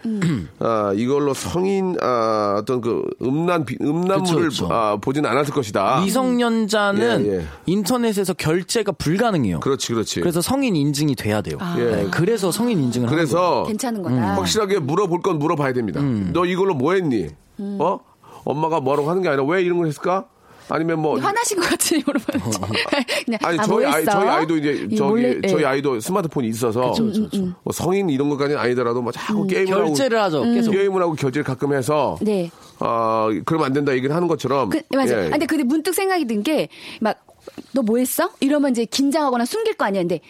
아, 0.58 0.92
이걸로 0.94 1.32
성인 1.32 1.96
아, 2.00 2.56
어떤 2.58 2.80
그 2.80 3.02
음란 3.22 3.64
비- 3.64 3.76
음란물을 3.80 4.48
그쵸, 4.48 4.64
그쵸. 4.64 4.68
아, 4.74 4.96
보진 4.96 5.24
않았을 5.26 5.54
것이다. 5.54 6.00
미성년자는 6.04 7.26
예, 7.26 7.30
예. 7.38 7.44
인터넷에서 7.66 8.34
결제가 8.34 8.92
불가능해요. 8.92 9.60
그렇지, 9.60 9.92
그렇지. 9.92 10.20
그래서 10.20 10.40
성인 10.40 10.74
인증이 10.74 11.14
돼야 11.14 11.40
돼요. 11.40 11.58
예. 11.78 11.84
네, 11.84 12.08
그래서 12.10 12.50
성인 12.50 12.80
인증을. 12.82 13.08
그래서 13.08 13.64
괜찮은 13.64 14.02
거다. 14.02 14.14
음. 14.16 14.20
확실하게 14.38 14.80
물어볼 14.80 15.22
건 15.22 15.38
물어봐야 15.38 15.72
됩니다. 15.72 16.00
너 16.32 16.44
이걸로 16.46 16.74
뭐 16.74 16.94
했니? 16.94 17.28
어? 17.58 18.00
엄마가 18.44 18.80
뭐라고 18.80 19.08
하는 19.08 19.22
게 19.22 19.28
아니라 19.28 19.44
왜 19.44 19.62
이런 19.62 19.78
걸 19.78 19.86
했을까? 19.86 20.26
아니면 20.68 21.00
뭐 21.00 21.18
화나신 21.18 21.58
것 21.60 21.68
같으니 21.68 22.02
물어봐요. 22.06 22.42
그냥 23.24 23.38
아니 23.42 23.58
아, 23.58 23.62
저희 23.64 23.84
뭐 23.84 23.92
아이? 23.94 24.04
저희 24.04 24.28
아이도 24.28 24.56
이제 24.56 24.86
이 24.90 24.96
저기 24.96 25.10
몰래- 25.22 25.40
저희 25.48 25.62
예. 25.62 25.66
아이도 25.66 26.00
스마트폰이 26.00 26.48
있어서 26.48 26.94
뭐 27.62 27.72
성인 27.72 28.08
이런 28.10 28.28
것까지는 28.30 28.60
아니더라도 28.60 29.02
막 29.02 29.12
자꾸 29.12 29.46
게임을 29.46 29.72
하고 29.72 29.84
결제를 29.86 30.20
하죠. 30.22 30.42
계속. 30.44 30.70
게임을 30.72 31.02
하고 31.02 31.12
결제를 31.14 31.44
가끔 31.44 31.74
해서 31.74 32.16
네. 32.22 32.50
아 32.78 33.28
그러면 33.44 33.66
안 33.66 33.72
된다 33.72 33.92
얘기를 33.92 34.14
하는 34.14 34.26
것처럼 34.28 34.70
그, 34.70 34.80
맞아. 34.94 35.20
예. 35.20 35.26
요 35.26 35.30
근데 35.30 35.46
근데 35.46 35.64
문득 35.64 35.94
생각이 35.94 36.24
든 36.26 36.42
게 36.42 36.68
막 37.00 37.16
너 37.74 37.82
뭐 37.82 37.98
했어? 37.98 38.30
이러면 38.40 38.70
이제 38.70 38.86
긴장하거나 38.86 39.44
숨길 39.44 39.74
거 39.74 39.84
아니야. 39.84 40.00
근데 40.00 40.20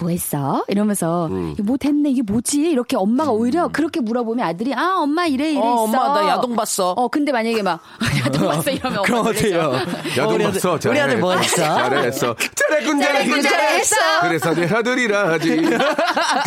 뭐 0.00 0.10
했어? 0.10 0.64
이러면서 0.68 1.26
음. 1.26 1.54
뭐 1.62 1.76
됐네 1.76 2.10
이게 2.10 2.22
뭐지? 2.22 2.60
이렇게 2.70 2.96
엄마가 2.96 3.30
오히려 3.30 3.68
그렇게 3.68 4.00
물어보면 4.00 4.44
아들이 4.46 4.74
아 4.74 4.96
엄마 4.98 5.26
이래 5.26 5.50
이래 5.50 5.60
어, 5.60 5.62
있어. 5.62 5.82
엄마, 5.82 6.08
나 6.20 6.28
야동 6.28 6.56
봤어. 6.56 6.90
어 6.92 7.08
근데 7.08 7.32
만약에 7.32 7.62
막 7.62 7.80
야동 8.26 8.48
봤어 8.48 8.70
이러면 8.70 9.02
그럼 9.02 9.26
어때요? 9.26 9.72
야동 10.16 10.34
우리 10.34 10.44
봤어 10.44 10.78
우리 10.86 11.00
아들 11.00 11.18
뭐 11.18 11.34
했어? 11.36 11.56
잘했어 11.56 12.36
잘했군 12.54 13.00
잘했군 13.00 13.42
잘했어. 13.42 13.96
그래서 14.22 14.54
내 14.54 14.66
아들이라 14.66 15.28
하지 15.32 15.62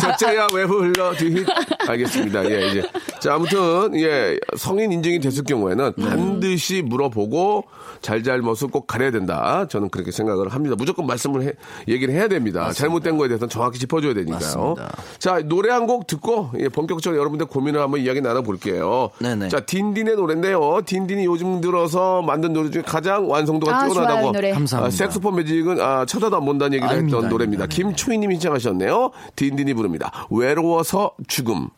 첫째야 0.00 0.46
왜 0.54 0.66
불러지 0.66 1.44
알겠습니다 1.88 2.50
예 2.50 2.68
이제 2.68 2.82
자 3.20 3.34
아무튼 3.34 3.94
예 4.00 4.38
성인 4.56 4.92
인증이 4.92 5.20
됐을 5.20 5.44
경우에는 5.44 5.92
반드시 5.94 6.82
물어보고 6.82 7.64
잘잘못을 8.02 8.68
꼭 8.68 8.86
가려야 8.86 9.10
된다 9.10 9.66
저는 9.68 9.88
그렇게 9.90 10.10
생각을 10.10 10.48
합니다 10.48 10.74
무조건 10.76 11.06
말씀을 11.06 11.42
해, 11.42 11.52
얘기를 11.88 12.14
해야 12.14 12.28
됩니다 12.28 12.72
잘못된 12.72 13.16
거에 13.16 13.28
대해서 13.28 13.35
는 13.38 13.48
정확히 13.48 13.78
짚어줘야 13.78 14.14
되니까요 14.14 14.34
맞습니다. 14.74 14.92
자 15.18 15.40
노래 15.44 15.70
한 15.70 15.86
곡 15.86 16.06
듣고 16.06 16.50
예, 16.58 16.68
본격적으로 16.68 17.18
여러분들 17.20 17.46
고민을 17.46 17.80
한번 17.80 18.00
이야기 18.00 18.20
나눠볼게요 18.20 19.10
네네. 19.20 19.48
자 19.50 19.60
딘딘의 19.60 20.16
노래인데요 20.16 20.80
딘딘이 20.84 21.24
요즘 21.24 21.60
들어서 21.60 22.22
만든 22.22 22.52
노래 22.52 22.70
중에 22.70 22.82
가장 22.82 23.30
완성도가 23.30 23.76
아, 23.76 23.84
뛰어나다고 23.84 24.10
좋아요, 24.20 24.28
이 24.28 24.32
노래. 24.32 24.50
감사합니다. 24.52 24.86
아, 24.88 24.90
색소폰 24.90 25.36
매직은 25.36 25.80
아, 25.80 26.04
쳐다도 26.06 26.36
안 26.38 26.44
본다는 26.44 26.74
얘기를 26.74 26.90
아닙니다, 26.90 27.18
했던 27.18 27.30
노래입니다. 27.30 27.66
김초희님이 27.66 28.34
신청하셨네요. 28.36 29.10
딘딘이 29.36 29.74
부릅니다. 29.74 30.10
외로워서 30.30 31.12
죽음. 31.28 31.68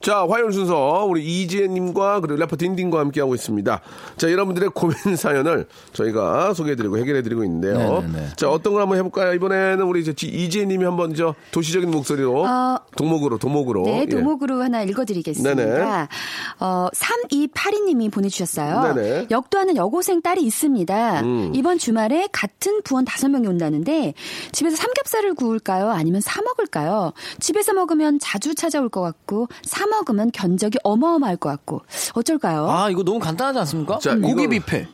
자, 0.00 0.24
화요일 0.28 0.52
순서 0.52 1.04
우리 1.08 1.24
이지혜님과 1.42 2.20
그리고 2.20 2.38
래퍼 2.38 2.56
딘딘과 2.56 3.00
함께하고 3.00 3.34
있습니다. 3.34 3.80
자, 4.16 4.30
여러분들의 4.30 4.70
고민 4.72 4.94
사연을 5.18 5.66
저희가 5.92 6.54
소개해드리고 6.54 6.98
해결해드리고 6.98 7.42
있는데요. 7.42 8.02
네네네. 8.02 8.28
자, 8.36 8.48
어떤 8.48 8.74
걸 8.74 8.82
한번 8.82 8.96
해볼까요? 8.98 9.34
이번에는 9.34 9.84
우리 9.84 10.00
이제 10.00 10.12
지- 10.12 10.28
이지혜님이 10.28 10.84
한번 10.84 11.14
저 11.14 11.34
도시적인 11.50 11.90
목소리로 11.90 12.44
어, 12.46 12.78
동목으로 12.96 13.38
동목으로 13.38 13.82
네, 13.86 14.02
예. 14.02 14.06
도목으로 14.06 14.62
하나 14.62 14.82
읽어드리겠습니다. 14.82 15.54
네네. 15.56 16.06
어, 16.60 16.88
3282님이 16.94 18.12
보내주셨어요. 18.12 18.94
네네. 18.94 19.20
음. 19.22 19.26
역도하는 19.32 19.74
여고생 19.74 20.22
딸이 20.22 20.42
있습니다. 20.44 21.22
이번 21.54 21.78
주말에 21.78 22.28
같은 22.30 22.82
부원 22.84 23.04
다섯 23.04 23.28
명이 23.30 23.48
온다는데 23.48 24.14
집에서 24.52 24.76
삼겹살을 24.76 25.34
구울까요? 25.34 25.90
아니면 25.90 26.20
사 26.20 26.40
먹을까요? 26.40 27.12
집에서 27.40 27.72
먹으면 27.72 28.20
자주 28.20 28.54
찾아올 28.54 28.88
것 28.88 29.00
같고 29.00 29.48
사 29.64 29.87
먹으면 29.88 30.30
견적이 30.32 30.78
어마어마할 30.84 31.36
것 31.36 31.48
같고 31.50 31.82
어쩔까요? 32.14 32.68
아, 32.68 32.90
이거 32.90 33.02
너무 33.02 33.18
간단하지 33.18 33.58
않습니까? 33.60 33.98
자, 33.98 34.14
고기 34.16 34.42
이거- 34.44 34.48
뷔페. 34.50 34.86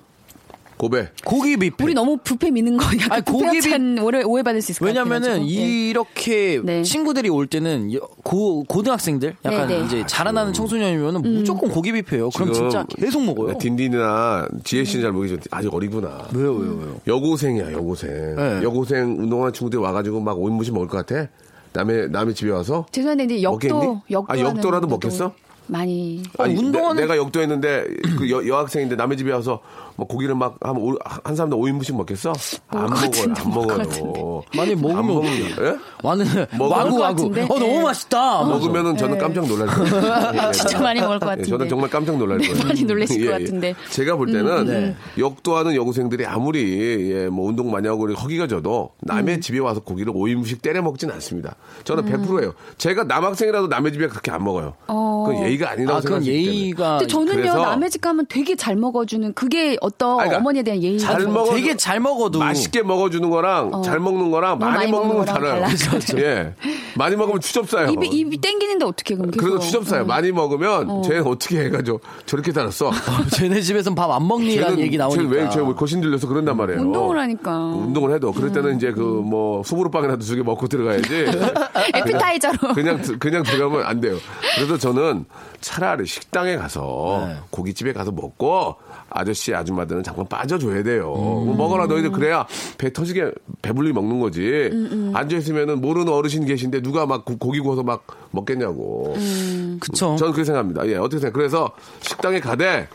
고배. 0.76 1.08
고기 1.24 1.56
뷔페. 1.56 1.84
우리 1.84 1.94
너무 1.94 2.16
부패 2.22 2.50
미는 2.50 2.76
거 2.76 2.84
약간 3.00 3.12
아니, 3.12 3.24
고기 3.24 3.44
협찬 3.58 3.96
오해, 4.00 4.22
오해받을 4.24 4.60
수 4.60 4.72
있을 4.72 4.80
것 4.80 4.86
같아요. 4.86 5.04
왜냐면은 5.04 5.44
이렇게 5.46 6.60
네. 6.64 6.82
친구들이 6.82 7.28
올 7.28 7.46
때는 7.46 7.94
여- 7.94 8.00
고 8.24 8.64
고등학생들 8.64 9.36
약간 9.44 9.68
네, 9.68 9.78
네. 9.78 9.84
이제 9.86 10.04
자라나는 10.06 10.52
청소년이면 10.52 11.16
은 11.16 11.22
무조건 11.22 11.70
고기 11.70 11.92
뷔페예요. 11.92 12.30
그럼 12.30 12.52
진짜 12.52 12.84
계속 12.88 13.22
먹어요. 13.24 13.56
딘딘이나 13.56 14.48
지혜 14.64 14.82
씨는 14.84 15.04
잘 15.04 15.12
모르겠지만 15.12 15.44
아직 15.52 15.72
어리구나. 15.72 16.26
왜요, 16.34 16.52
왜요, 16.54 16.72
왜요? 16.76 16.96
여고생이야, 17.06 17.72
여고생. 17.72 18.34
네. 18.36 18.60
여고생 18.64 19.16
운동하는 19.20 19.52
친구들이 19.52 19.80
와가지고 19.80 20.20
막 20.20 20.36
5인분씩 20.36 20.72
먹을 20.72 20.88
것 20.88 21.06
같아? 21.06 21.28
남의, 21.74 22.08
남의 22.10 22.34
집에 22.34 22.50
와서? 22.50 22.86
죄송한데 22.92 23.24
이제 23.24 23.42
역도? 23.42 24.02
역도 24.10 24.32
아, 24.32 24.38
역도라도 24.38 24.86
먹겠어? 24.86 25.32
많이 25.66 26.22
아니, 26.38 26.54
운동하는- 26.54 26.96
내, 26.96 27.06
가 27.06 27.16
역도했는데 27.16 27.84
그 28.18 28.30
여, 28.30 28.46
여학생인데 28.46 28.96
남의 28.96 29.16
집에 29.18 29.32
와서 29.32 29.60
뭐 29.96 30.06
고기를 30.06 30.34
막한한 30.34 31.36
사람도 31.36 31.56
5인분씩 31.56 31.96
먹겠어? 31.96 32.32
안 32.68 32.90
먹을 32.90 33.10
것 33.10 33.48
먹어요, 33.48 33.80
안것 33.80 34.00
먹어요. 34.04 34.42
많이 34.56 34.72
안 34.72 34.80
먹으면 34.80 35.16
어떡해요? 35.16 35.66
예? 35.66 35.76
먹을 36.02 36.76
와구 36.76 36.90
것 36.90 37.00
와구. 37.00 37.24
어 37.24 37.58
너무 37.58 37.78
네. 37.78 37.82
맛있다. 37.82 38.44
먹으면 38.44 38.96
저는 38.96 39.18
깜짝 39.18 39.46
놀랄 39.46 39.66
거예요. 39.68 40.52
진짜 40.52 40.80
많이 40.80 41.00
먹을 41.00 41.18
것 41.18 41.26
예, 41.26 41.30
같은데. 41.30 41.48
저는 41.48 41.68
정말 41.68 41.90
깜짝 41.90 42.16
놀랄 42.16 42.38
거예요. 42.38 42.54
많이 42.64 42.82
놀라실 42.84 43.24
것 43.24 43.30
예, 43.32 43.34
예. 43.34 43.44
같은데. 43.44 43.74
제가 43.90 44.16
볼 44.16 44.26
때는 44.32 44.66
네. 44.66 44.96
역도하는 45.18 45.74
여고생들이 45.74 46.26
아무리 46.26 47.12
예, 47.12 47.28
뭐 47.28 47.48
운동 47.48 47.70
많이 47.70 47.86
하고 47.86 48.12
허기가 48.12 48.46
져도 48.46 48.90
남의 49.00 49.36
음. 49.36 49.40
집에 49.40 49.58
와서 49.60 49.80
고기를 49.80 50.12
5인분씩 50.12 50.62
때려 50.62 50.82
먹진 50.82 51.10
않습니다. 51.10 51.54
저는 51.84 52.04
100%예요. 52.04 52.54
제가 52.78 53.04
남학생이라도 53.04 53.68
남의 53.68 53.92
집에 53.92 54.08
그렇게 54.08 54.30
안 54.30 54.42
먹어요. 54.42 54.74
어. 54.88 55.24
그건 55.26 55.44
예의가 55.44 55.70
아니라고 55.70 55.98
아, 55.98 56.00
생각하기 56.00 56.26
때문에. 56.26 56.44
예의가. 56.44 56.98
근데 56.98 57.06
저는요 57.06 57.54
남의 57.62 57.90
집 57.90 58.00
가면 58.00 58.26
되게 58.28 58.56
잘 58.56 58.76
먹어주는 58.76 59.32
그게 59.34 59.76
어떤 59.84 60.10
아니, 60.12 60.16
그러니까 60.30 60.36
어머니에 60.38 60.62
대한 60.62 60.82
예의가 60.82 61.04
잘 61.06 61.20
좀- 61.20 61.34
먹어- 61.34 61.54
되게 61.54 61.76
잘 61.76 62.00
먹어도. 62.00 62.38
맛있게 62.38 62.82
먹어주는 62.82 63.28
거랑 63.28 63.82
잘 63.82 64.00
먹는 64.00 64.30
거랑 64.30 64.58
많이 64.58 64.74
많이 64.76 64.90
먹는 64.90 65.16
건 65.16 65.24
달라요. 65.26 65.64
달라요. 65.66 66.00
예. 66.16 66.54
많이 66.96 67.16
먹으면 67.16 67.40
추접사요. 67.40 67.88
입이 67.90 68.06
입이 68.08 68.38
땡기는데 68.38 68.84
어떻게 68.86 69.14
그럼 69.14 69.30
그래도 69.32 69.58
추접사요. 69.58 70.06
많이 70.06 70.32
먹으면 70.32 71.02
쟤는 71.02 71.26
어떻게 71.26 71.64
해가지고 71.64 72.00
저렇게 72.24 72.52
살았어. 72.52 72.90
쟤네 73.36 73.60
집에선 73.60 73.94
밥 73.94 74.10
안 74.10 74.26
먹니라는 74.26 74.78
얘기 74.78 74.96
나오니까. 74.96 75.22
쟤는 75.22 75.36
왜, 75.36 75.50
쟤왜 75.50 75.74
거신 75.74 76.00
들려서 76.00 76.28
그런단 76.28 76.56
말이에요. 76.56 76.80
운동을 76.80 77.18
하니까 77.18 77.58
운동을 77.58 78.14
해도 78.14 78.32
그럴 78.32 78.52
때는 78.52 78.76
이제 78.76 78.92
그뭐 78.92 79.62
수부르빵이라도 79.64 80.24
두 80.24 80.36
개 80.36 80.42
먹고 80.42 80.66
들어가야지. 80.68 81.26
에피타이저로 81.94 82.74
그냥 82.74 83.02
드- 83.02 83.18
그냥 83.18 83.42
들어가면 83.42 83.84
안 83.86 84.00
돼요. 84.00 84.16
그래서 84.56 84.78
저는 84.78 85.24
차라리 85.64 86.04
식당에 86.06 86.56
가서 86.56 87.24
네. 87.26 87.36
고깃집에 87.50 87.92
가서 87.94 88.12
먹고 88.12 88.74
아저씨 89.08 89.54
아줌마들은 89.54 90.02
잠깐 90.02 90.26
빠져줘야 90.28 90.82
돼요. 90.82 91.14
음. 91.16 91.46
뭐 91.46 91.56
먹어라 91.56 91.86
너희들 91.86 92.12
그래야 92.12 92.46
배 92.76 92.92
터지게 92.92 93.32
배불리 93.62 93.92
먹는 93.94 94.20
거지. 94.20 94.68
음, 94.72 95.12
앉아 95.14 95.36
있으면은 95.38 95.80
모르는 95.80 96.12
어르신 96.12 96.44
계신데 96.44 96.82
누가 96.82 97.06
막 97.06 97.24
고- 97.24 97.38
고기 97.38 97.60
구워서 97.60 97.82
막 97.82 98.06
먹겠냐고. 98.30 99.14
음. 99.16 99.78
그쵸. 99.80 100.16
저는 100.16 100.32
그렇게 100.32 100.44
생각합니다. 100.44 100.86
예, 100.86 100.96
어떻게 100.96 101.18
생각? 101.20 101.32
그래서 101.32 101.70
식당에 102.00 102.40
가되 102.40 102.86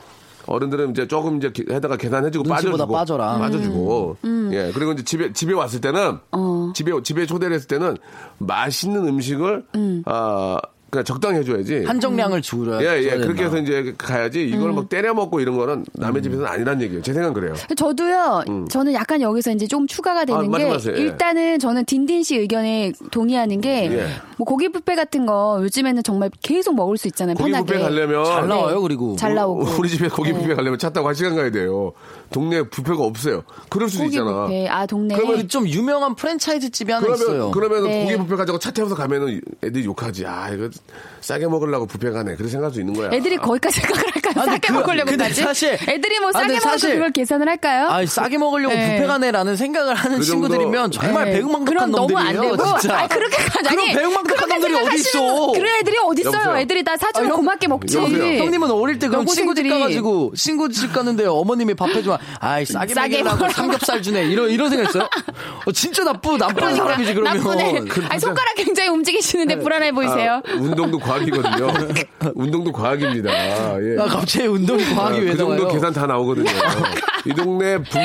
어른들은 0.46 0.92
이제 0.92 1.08
조금 1.08 1.38
이제 1.38 1.52
기- 1.52 1.66
해다가 1.72 1.98
계산해주고 1.98 2.48
빠져주고 2.48 2.88
빠져라. 2.94 3.38
빠져주고 3.40 4.18
예 4.52 4.72
그리고 4.74 4.92
이제 4.94 5.04
집에 5.04 5.34
집에 5.34 5.54
왔을 5.54 5.82
때는 5.82 6.20
집에 6.74 6.92
집에 7.04 7.26
초대를 7.26 7.56
했을 7.56 7.68
때는 7.68 7.98
맛있는 8.38 9.08
음식을 9.08 9.66
아 10.06 10.60
그냥 10.90 11.04
적당히 11.06 11.40
해줘야지. 11.40 11.84
한정량을 11.86 12.42
줄여야 12.42 12.82
예, 12.82 13.04
예. 13.04 13.10
그렇게 13.18 13.44
해서. 13.46 13.58
이제 13.60 13.94
가야지 13.98 14.48
이걸 14.48 14.72
막 14.72 14.88
때려 14.90 15.14
먹고 15.14 15.40
이런 15.42 15.58
거는 15.58 15.86
남의 15.94 16.24
집에서는 16.24 16.50
아니란 16.50 16.82
얘기예요. 16.82 17.02
제 17.02 17.14
생각은 17.14 17.34
그래요. 17.34 17.54
저도요. 17.76 18.46
저는 18.70 18.94
약간 18.94 19.22
여기서 19.22 19.52
이제 19.52 19.68
좀 19.68 19.86
추가가 19.88 20.24
되는 20.26 20.40
음. 20.42 20.54
아, 20.54 20.58
게 20.58 20.64
말씀하세요. 20.66 20.96
예. 20.96 21.00
일단은 21.02 21.60
저는 21.60 21.86
딘딘 21.86 22.24
씨 22.24 22.38
의견에 22.38 22.94
동의하는 23.12 23.60
게 23.62 23.92
예. 23.92 24.08
뭐 24.38 24.46
고기 24.46 24.70
뷔페 24.70 24.96
같은 24.96 25.26
거 25.26 25.60
요즘에는 25.62 26.04
정말 26.04 26.32
계속 26.42 26.76
먹을 26.76 26.98
수 26.98 27.08
있잖아요. 27.08 27.36
고기 27.36 27.52
편하게. 27.52 27.74
뷔페 27.74 27.84
가려면 27.84 28.26
잘 28.26 28.48
나와요, 28.48 28.76
네. 28.76 28.82
그리고. 28.82 29.16
잘 29.18 29.36
나오고. 29.36 29.66
우리 29.78 29.90
집에 29.90 30.08
고기 30.08 30.32
네. 30.32 30.40
뷔페 30.42 30.56
가려면 30.56 30.80
차 30.80 30.90
타고 30.90 31.08
한 31.08 31.16
시간 31.16 31.36
가야 31.36 31.52
돼요. 31.52 31.92
동네 32.32 32.64
뷔페가 32.70 33.04
없어요. 33.04 33.44
그럴 33.70 33.90
수도 33.90 34.06
고기 34.06 34.16
있잖아. 34.16 34.48
뷔페. 34.48 34.68
아 34.70 34.86
동네. 34.86 35.16
그러면 35.16 35.48
좀 35.50 35.68
유명한 35.68 36.16
프랜차이즈 36.16 36.70
집이 36.70 36.92
하나 36.92 37.06
그러면 37.06 37.22
있어요. 37.22 37.52
그러면 37.52 37.84
네. 37.84 38.04
고기 38.06 38.18
뷔페 38.18 38.36
가지고 38.38 38.60
차 38.60 38.72
태워서 38.72 38.96
가면은 38.96 39.42
애들이 39.64 39.84
욕하지. 39.86 40.26
아 40.26 40.50
이거 40.50 40.70
싸게 41.22 41.48
먹으려고 41.48 41.86
뷔페 41.86 42.12
가네. 42.12 42.36
그렇게 42.36 42.50
생각할 42.50 42.74
수 42.74 42.80
있는 42.80 42.94
거야. 42.94 43.10
애들이 43.12 43.36
거기까지 43.38 43.82
생각을 43.82 44.04
할까요? 44.16 44.34
아, 44.38 44.46
싸게 44.46 44.60
그- 44.68 44.74
먹으려고 44.74 45.10
근데 45.12 45.24
가지? 45.26 45.42
사실- 45.42 45.78
애들이 45.88 46.20
뭐 46.20 46.30
아, 46.30 46.32
싸게 46.32 46.54
먹어서 46.56 46.88
그걸 46.88 47.12
계산을 47.12 47.48
할까요? 47.48 47.88
아, 47.90 48.06
싸게 48.06 48.38
먹으려고 48.38 48.74
네. 48.74 48.96
뷔페 48.96 49.06
가네라는 49.08 49.56
생각을 49.58 49.96
하는 49.96 50.20
그 50.20 50.24
정도- 50.26 50.48
친구들이면 50.48 50.92
정말 50.92 51.26
네. 51.26 51.32
배은망덕한 51.34 51.66
그럼 51.66 51.92
너무 51.92 52.18
안 52.18 52.34
놈들이에요. 52.36 52.56
되고. 52.58 52.80
진짜. 52.80 53.00
아 53.02 53.08
그렇게 53.08 53.36
그런 53.44 53.68
아니. 53.68 53.94
배은망덕한 53.94 54.50
놈들이 54.50 54.76
어디 54.76 54.96
있어? 54.96 55.52
그런 55.52 55.76
애들이 55.76 55.98
어디 56.04 56.22
있어요? 56.22 56.34
여보세요? 56.36 56.58
애들이 56.58 56.84
다 56.84 56.98
사주면 56.98 57.28
아, 57.28 57.30
형- 57.34 57.36
고맙게 57.38 57.68
먹지. 57.68 57.98
여보세요? 57.98 58.44
형님은 58.44 58.72
어릴 58.72 58.98
때 58.98 59.08
그럼 59.10 59.26
친구 59.26 59.54
집 59.54 59.66
여고생들이- 59.66 59.70
가가지고 59.70 60.34
친구 60.36 60.70
집 60.70 60.94
갔는데 60.94 61.26
어머님이 61.26 61.74
밥 61.76 61.90
해주면 61.90 62.18
아이 62.40 62.66
싸게 62.66 62.94
싸게 62.94 63.24
먹으라고. 63.24 63.54
삼겹살 63.54 64.02
주네 64.02 64.24
이런 64.26 64.50
이런 64.50 64.70
생각했어요? 64.70 65.04
어, 65.66 65.72
진짜 65.74 66.04
나쁘 66.06 66.38
나쁜 66.38 66.76
사람이지 66.76 67.14
그러면. 67.14 67.38
나쁘네. 67.44 67.84
아니, 68.10 68.20
손가락 68.20 68.56
굉장히 68.56 68.90
움직이시는데 68.90 69.60
불안해 69.60 69.92
보이세요. 69.92 70.42
아, 70.70 70.72
운동도 70.72 71.00
과학이거든요. 71.00 71.68
운동도 72.36 72.72
과학입니다. 72.72 73.32
예. 73.32 73.98
아, 74.00 74.06
갑자기 74.06 74.48
운동이 74.48 74.84
과학이 74.94 75.18
아, 75.18 75.22
왜 75.22 75.32
그 75.32 75.38
정도 75.38 75.56
나와요? 75.56 75.74
계산 75.74 75.94
다 75.94 76.06
나오거든요. 76.08 76.50
이 77.26 77.34
동네 77.34 77.78
분, 77.78 78.02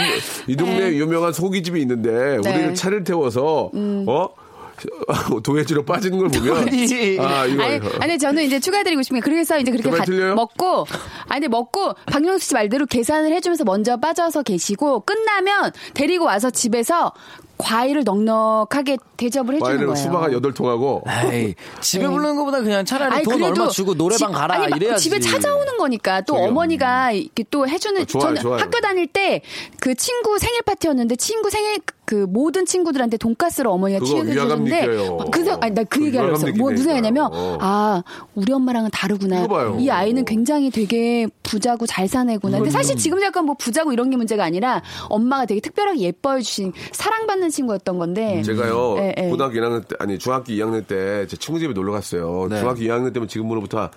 이 0.47 0.57
동네 0.57 0.89
유명한 0.95 1.33
소기집이 1.33 1.81
있는데 1.83 2.39
네. 2.43 2.51
우리를 2.51 2.75
차를 2.75 3.05
태워서 3.05 3.71
어 4.07 4.29
도해지로 5.45 5.85
빠지는 5.85 6.19
걸 6.19 6.29
보면 6.29 6.57
아니. 6.69 7.19
아 7.21 7.47
이거 7.47 7.63
아니, 7.63 7.77
이거. 7.77 7.89
아니 8.01 8.19
저는 8.19 8.43
이제 8.43 8.59
추가드리고 8.59 9.03
싶은 9.03 9.21
게 9.21 9.21
그래서 9.21 9.57
이제 9.59 9.71
그렇게 9.71 9.89
가-? 9.89 10.35
먹고 10.35 10.85
아니 11.29 11.47
먹고 11.47 11.95
박명수 12.07 12.49
씨 12.49 12.55
말대로 12.55 12.85
계산을 12.87 13.33
해주면서 13.33 13.63
먼저 13.65 13.97
빠져서 13.99 14.43
계시고 14.43 15.01
끝나면 15.01 15.71
데리고 15.95 16.25
와서 16.25 16.51
집에서 16.51 17.13
과일을 17.57 18.03
넉넉하게 18.05 18.99
대접을 19.17 19.55
해주는 19.55 19.61
과일을 19.61 19.87
거예요. 19.87 19.97
수박 19.97 20.23
한 20.25 20.33
여덟 20.33 20.53
통하고 20.53 21.03
에이, 21.33 21.55
집에 21.81 22.05
네. 22.05 22.11
부르는 22.11 22.37
것보다 22.37 22.61
그냥 22.61 22.85
차라리 22.85 23.23
돈 23.23 23.43
얼마 23.43 23.69
주고 23.69 23.95
노래방 23.95 24.31
집- 24.31 24.37
가라 24.37 24.55
아니, 24.57 24.69
막 24.69 24.77
이래야지. 24.77 25.05
집에 25.05 25.21
찾아오는 25.21 25.77
거니까 25.79 26.21
또 26.23 26.35
저기요. 26.35 26.49
어머니가 26.49 27.13
이렇게 27.13 27.45
또 27.51 27.69
해주는 27.69 28.01
아, 28.03 28.05
좋아요, 28.05 28.23
저는 28.27 28.43
좋아요. 28.43 28.61
학교 28.61 28.81
다닐 28.81 29.07
때 29.07 29.43
그 29.81 29.95
친구 29.95 30.39
생일 30.39 30.63
파티였는데 30.63 31.17
친구 31.17 31.51
생일 31.51 31.79
그 32.05 32.27
모든 32.29 32.67
친구들한테 32.67 33.17
돈가스를 33.17 33.71
어머니가 33.71 34.05
취해주는데 34.05 34.87
느껴요. 34.87 35.19
그래서 35.33 35.59
아니 35.61 35.73
나그그 35.75 36.05
얘기하려고 36.07 36.35
했어요. 36.37 36.53
뭐 36.59 36.71
무슨. 36.71 36.91
얘기냐면 36.93 37.31
어. 37.33 37.59
아 37.61 38.03
우리 38.35 38.53
엄마랑은 38.53 38.91
다르구나. 38.93 39.39
이거 39.45 39.49
봐요. 39.49 39.77
이 39.81 39.89
아이는 39.89 40.25
굉장히 40.25 40.71
되게 40.71 41.27
부자고 41.43 41.87
잘 41.87 42.07
사내구나. 42.09 42.59
근데 42.59 42.71
사실 42.71 42.97
지금 42.97 43.23
약간 43.23 43.47
뭐 43.47 43.55
부자고 43.59 43.93
이런 43.93 44.11
게 44.11 44.17
문제가 44.17 44.45
아니라 44.45 44.83
엄마가 45.09 45.47
되게 45.47 45.61
특별하게 45.61 46.01
예뻐해 46.01 46.43
주신 46.43 46.73
사랑받는 46.93 47.51
친구였던 47.51 47.99
건데. 47.99 48.43
제가요 48.43 48.97
예, 48.99 49.15
예. 49.19 49.29
고등학교 49.29 49.55
1학년 49.59 49.87
때 49.89 49.97
아니 49.99 50.19
중학교 50.19 50.53
2학년 50.53 50.87
때 50.87 51.27
제 51.27 51.37
친구 51.37 51.59
집에 51.59 51.73
놀러 51.73 51.93
갔어요. 51.93 52.47
네. 52.51 52.59
중학교 52.61 52.81
2학년 52.81 53.13
때면 53.15 53.29
지금으로부터 53.29 53.89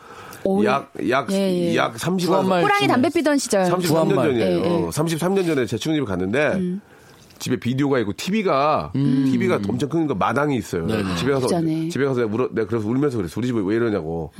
오, 0.43 0.63
약약약 0.63 1.31
예, 1.31 1.73
예. 1.73 1.75
30년 1.75 2.27
구한말 2.27 2.63
호랑이 2.63 2.87
담배 2.87 3.09
피던 3.09 3.37
시절. 3.37 3.65
33년 3.65 3.87
구한말. 3.89 4.27
전이에요. 4.27 4.45
예, 4.47 4.63
예. 4.63 4.87
33년 4.89 5.45
전에 5.45 5.65
제 5.65 5.77
친구 5.77 5.95
집에 5.97 6.05
갔는데 6.05 6.61
집에 7.39 7.57
비디오가 7.57 7.99
있고 7.99 8.13
TV가 8.15 8.91
TV가 8.93 9.59
엄청 9.67 9.89
큰 9.89 10.07
거 10.07 10.15
마당이 10.15 10.55
있어요. 10.57 10.87
집에 11.17 11.31
가서 11.33 11.45
예전에. 11.45 11.89
집에 11.89 12.05
가서 12.05 12.21
내가, 12.21 12.33
울어, 12.33 12.49
내가 12.51 12.67
그래서 12.67 12.87
울면서 12.87 13.17
그랬어. 13.17 13.33
우리 13.39 13.47
집에 13.47 13.59
왜 13.63 13.75
이러냐고. 13.75 14.31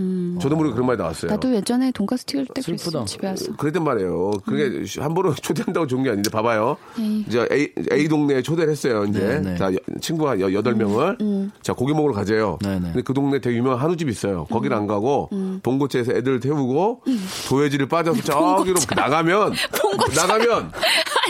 저도 0.42 0.56
모르게 0.56 0.74
그런 0.74 0.86
말이 0.88 0.98
나왔어요. 0.98 1.32
나도 1.32 1.54
예전에 1.56 1.92
돈가스 1.92 2.24
튀길 2.26 2.48
때 2.54 2.62
슬프다. 2.62 2.90
그랬어. 3.00 3.06
집에 3.06 3.28
와서. 3.28 3.52
그랬단 3.58 3.84
말이에요. 3.84 4.32
그게 4.46 4.84
함부로 5.02 5.34
초대한다고 5.36 5.88
좋은 5.88 6.04
게 6.04 6.10
아닌데 6.12 6.30
봐봐요. 6.30 6.78
네. 6.98 7.24
이제 7.28 7.48
A, 7.52 7.70
A 7.92 8.08
동네에 8.08 8.42
초대를 8.42 8.72
했어요. 8.72 9.04
이제 9.06 9.20
네, 9.20 9.40
네. 9.42 9.58
자 9.58 9.74
여- 9.74 9.78
친구가 10.00 10.40
여, 10.40 10.54
여덟 10.54 10.76
명을 10.76 11.18
자 11.62 11.74
고기 11.74 11.94
먹으러 11.94 12.14
가재요. 12.14 12.60
네, 12.62 12.76
네. 12.76 12.82
근데 12.88 13.02
그 13.02 13.14
동네 13.14 13.40
되게 13.40 13.58
유명한 13.58 13.80
한우집 13.80 14.08
있어요. 14.10 14.46
거기를 14.46 14.76
안 14.78 14.88
가고 14.88 15.30
봉고차에서 15.64 16.14
애들 16.14 16.40
태우고 16.40 17.02
도해지를 17.50 17.88
빠져서 17.88 18.22
저기로 18.22 18.76
나가면 18.96 19.54
나가면 20.16 20.72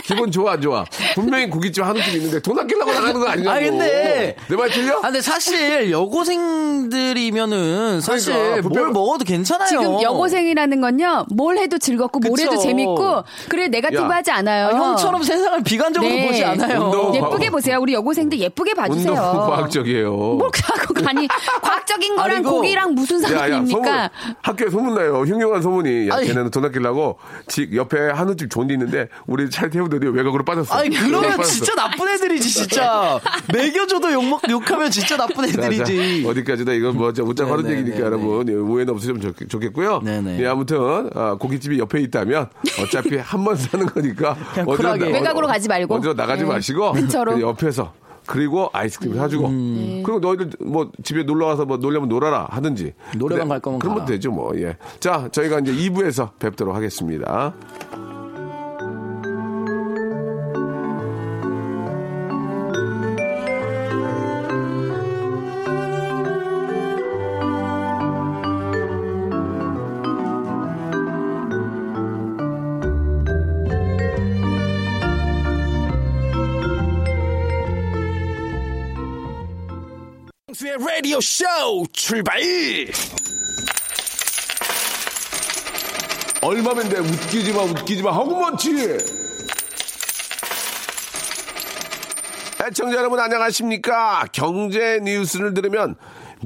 기분 0.08 0.30
좋아 0.32 0.52
안 0.52 0.60
좋아? 0.62 0.84
분명히 1.14 1.48
고깃집 1.50 1.84
한우집 1.84 2.14
있는데 2.16 2.40
돈 2.40 2.58
아끼려고 2.58 2.92
나가는 2.92 3.20
거 3.20 3.28
아니냐고. 3.28 3.56
아, 3.56 3.60
근데- 3.60 4.34
내말 4.48 4.70
틀려? 4.70 4.98
아, 4.98 5.02
근데 5.02 5.20
사실 5.20 5.90
여고생들이면은 5.90 8.00
사실 8.00 8.32
그러니까, 8.32 8.68
뭘 8.68 8.88
먹어도 8.90 9.24
괜찮아요. 9.24 9.68
지금 9.68 10.02
여고생이라는 10.02 10.80
건요, 10.80 11.26
뭘 11.30 11.58
해도 11.58 11.78
즐겁고, 11.78 12.20
뭘 12.20 12.32
그쵸. 12.36 12.50
해도 12.50 12.56
재밌고, 12.60 13.24
그래, 13.48 13.68
네가티브하지 13.68 14.30
않아요. 14.30 14.68
아, 14.68 14.70
형처럼 14.70 15.22
세상을 15.22 15.62
비관적으로 15.62 16.10
네. 16.10 16.26
보지 16.26 16.44
않아요. 16.44 16.80
운동- 16.84 17.14
예쁘게 17.14 17.50
보세요. 17.50 17.78
우리 17.80 17.92
여고생들 17.94 18.38
예쁘게 18.40 18.74
봐주세요. 18.74 19.12
운동 19.12 19.12
과학적이에요. 19.50 20.10
뭘 20.12 20.50
과학, 20.52 21.08
아니, 21.08 21.28
과학적인 21.62 22.16
거랑 22.16 22.42
아니고- 22.42 22.50
고기랑 22.50 22.94
무슨 22.94 23.18
야, 23.18 23.22
야, 23.22 23.28
소문, 23.28 23.38
상관입니까? 23.66 24.10
학교에 24.42 24.70
소문 24.70 24.94
나요. 24.94 25.20
흉흉한 25.22 25.62
소문이. 25.62 26.08
야, 26.08 26.14
아니. 26.16 26.26
걔네는 26.28 26.50
돈 26.50 26.64
아끼려고 26.64 27.18
집 27.46 27.74
옆에 27.76 27.98
한우집 28.10 28.50
존디 28.50 28.74
있는데 28.74 29.08
우리 29.26 29.50
차에 29.50 29.68
태우 29.70 29.88
더니 29.98 30.16
외곽으로 30.16 30.44
빠졌어. 30.44 30.74
아니 30.74 30.90
그러면 30.90 31.30
빠졌어. 31.36 31.52
진짜 31.64 31.74
나쁜 31.74 32.08
애들이지 32.08 32.48
진짜 32.50 33.20
먹여줘도 33.52 34.12
욕먹 34.12 34.40
욕하면 34.48 34.90
진짜 34.90 35.16
나쁜 35.16 35.46
자, 35.46 35.60
자, 35.60 35.66
애들이지. 35.66 36.24
어디까지다 36.26 36.72
이건 36.72 36.96
뭐 36.96 37.12
진짜 37.12 37.28
웃자 37.28 37.44
하는 37.46 37.64
네, 37.64 37.70
네, 37.70 37.76
얘기니까 37.78 37.98
네, 37.98 38.04
여러분 38.04 38.48
예, 38.48 38.54
오해는 38.54 38.92
없으시면 38.94 39.20
좋, 39.20 39.34
좋겠고요. 39.48 40.00
네, 40.04 40.20
네. 40.20 40.38
예, 40.40 40.46
아무튼 40.46 41.10
아, 41.14 41.34
고깃집이 41.38 41.78
옆에 41.78 42.00
있다면 42.00 42.48
어차피 42.82 43.16
한 43.28 43.44
번 43.44 43.56
사는 43.56 43.86
거니까 43.86 44.36
어디로 44.56 44.76
쿨하게. 44.76 45.12
외곽으로 45.12 45.46
가지 45.46 45.68
말고. 45.68 45.94
어디로 45.94 46.14
나가지 46.14 46.42
네. 46.42 46.48
마시고 46.48 46.92
근처로. 46.98 47.32
그냥 47.34 47.48
옆에서 47.48 47.92
그리고 48.26 48.68
아이스크림 48.74 49.16
사주고 49.16 49.46
음. 49.48 50.02
그리고 50.04 50.18
너희들 50.20 50.50
뭐 50.60 50.90
집에 51.02 51.22
놀러 51.22 51.46
와서 51.46 51.64
뭐 51.64 51.78
놀려면 51.78 52.10
놀아라 52.10 52.46
하든지 52.50 52.92
노래방 53.16 53.48
갈 53.48 53.58
거면 53.60 53.78
그런 53.78 53.94
가라. 53.94 54.04
되죠 54.06 54.30
뭐 54.30 54.52
예. 54.60 54.76
자 55.00 55.28
저희가 55.32 55.60
이제 55.60 55.72
2부에서 55.72 56.30
뵙도록 56.38 56.74
하겠습니다. 56.76 57.54
라디오 80.98 81.20
쇼 81.20 81.44
출발! 81.92 82.40
얼마면 86.42 86.88
돼? 86.88 86.98
웃기지 86.98 87.52
마, 87.52 87.62
웃기지 87.62 88.02
마. 88.02 88.12
하고 88.12 88.40
많지! 88.40 88.98
애청자 92.66 92.96
여러분 92.96 93.20
안녕하십니까? 93.20 94.26
경제 94.32 94.98
뉴스를 95.00 95.54
들으면 95.54 95.94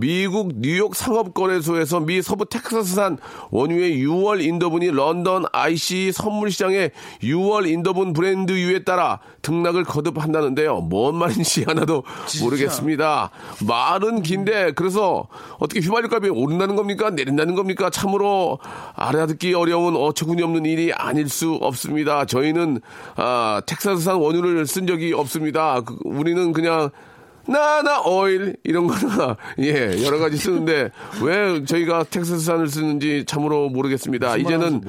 미국 0.02 0.54
뉴욕 0.56 0.96
상업거래소에서 0.96 2.00
미 2.00 2.22
서부 2.22 2.44
텍사스산 2.44 3.18
원유의 3.52 4.04
6월 4.04 4.42
인도분이 4.42 4.90
런던 4.90 5.44
IC 5.52 6.10
선물시장의 6.10 6.90
6월 7.22 7.68
인도분 7.68 8.12
브랜드유에 8.12 8.82
따라 8.82 9.20
등락을 9.42 9.84
거듭한다는데요. 9.84 10.80
뭔 10.80 11.14
말인지 11.14 11.62
하나도 11.68 12.02
모르겠습니다. 12.42 13.30
말은 13.64 14.22
긴데 14.22 14.72
그래서 14.72 15.28
어떻게 15.60 15.78
휘발유 15.78 16.08
값이 16.10 16.30
오른다는 16.30 16.74
겁니까? 16.74 17.10
내린다는 17.10 17.54
겁니까? 17.54 17.88
참으로 17.88 18.58
알아듣기 18.96 19.54
어려운 19.54 19.94
어처구니 19.94 20.42
없는 20.42 20.64
일이 20.66 20.92
아닐 20.92 21.28
수 21.28 21.52
없습니다. 21.60 22.24
저희는 22.24 22.80
아, 23.14 23.62
텍사스산 23.66 24.16
원유를 24.16 24.66
쓴 24.66 24.88
적이 24.88 25.12
없습니다. 25.12 25.80
그, 25.82 25.96
우리는 26.02 26.52
그냥 26.52 26.90
나나 27.46 28.00
오일 28.02 28.56
이런 28.64 28.86
거나 28.86 29.36
예 29.58 30.04
여러 30.04 30.18
가지 30.18 30.36
쓰는데 30.36 30.90
왜 31.22 31.64
저희가 31.64 32.04
텍사스산을 32.04 32.68
쓰는지 32.68 33.24
참으로 33.26 33.68
모르겠습니다. 33.68 34.36
이제는 34.36 34.80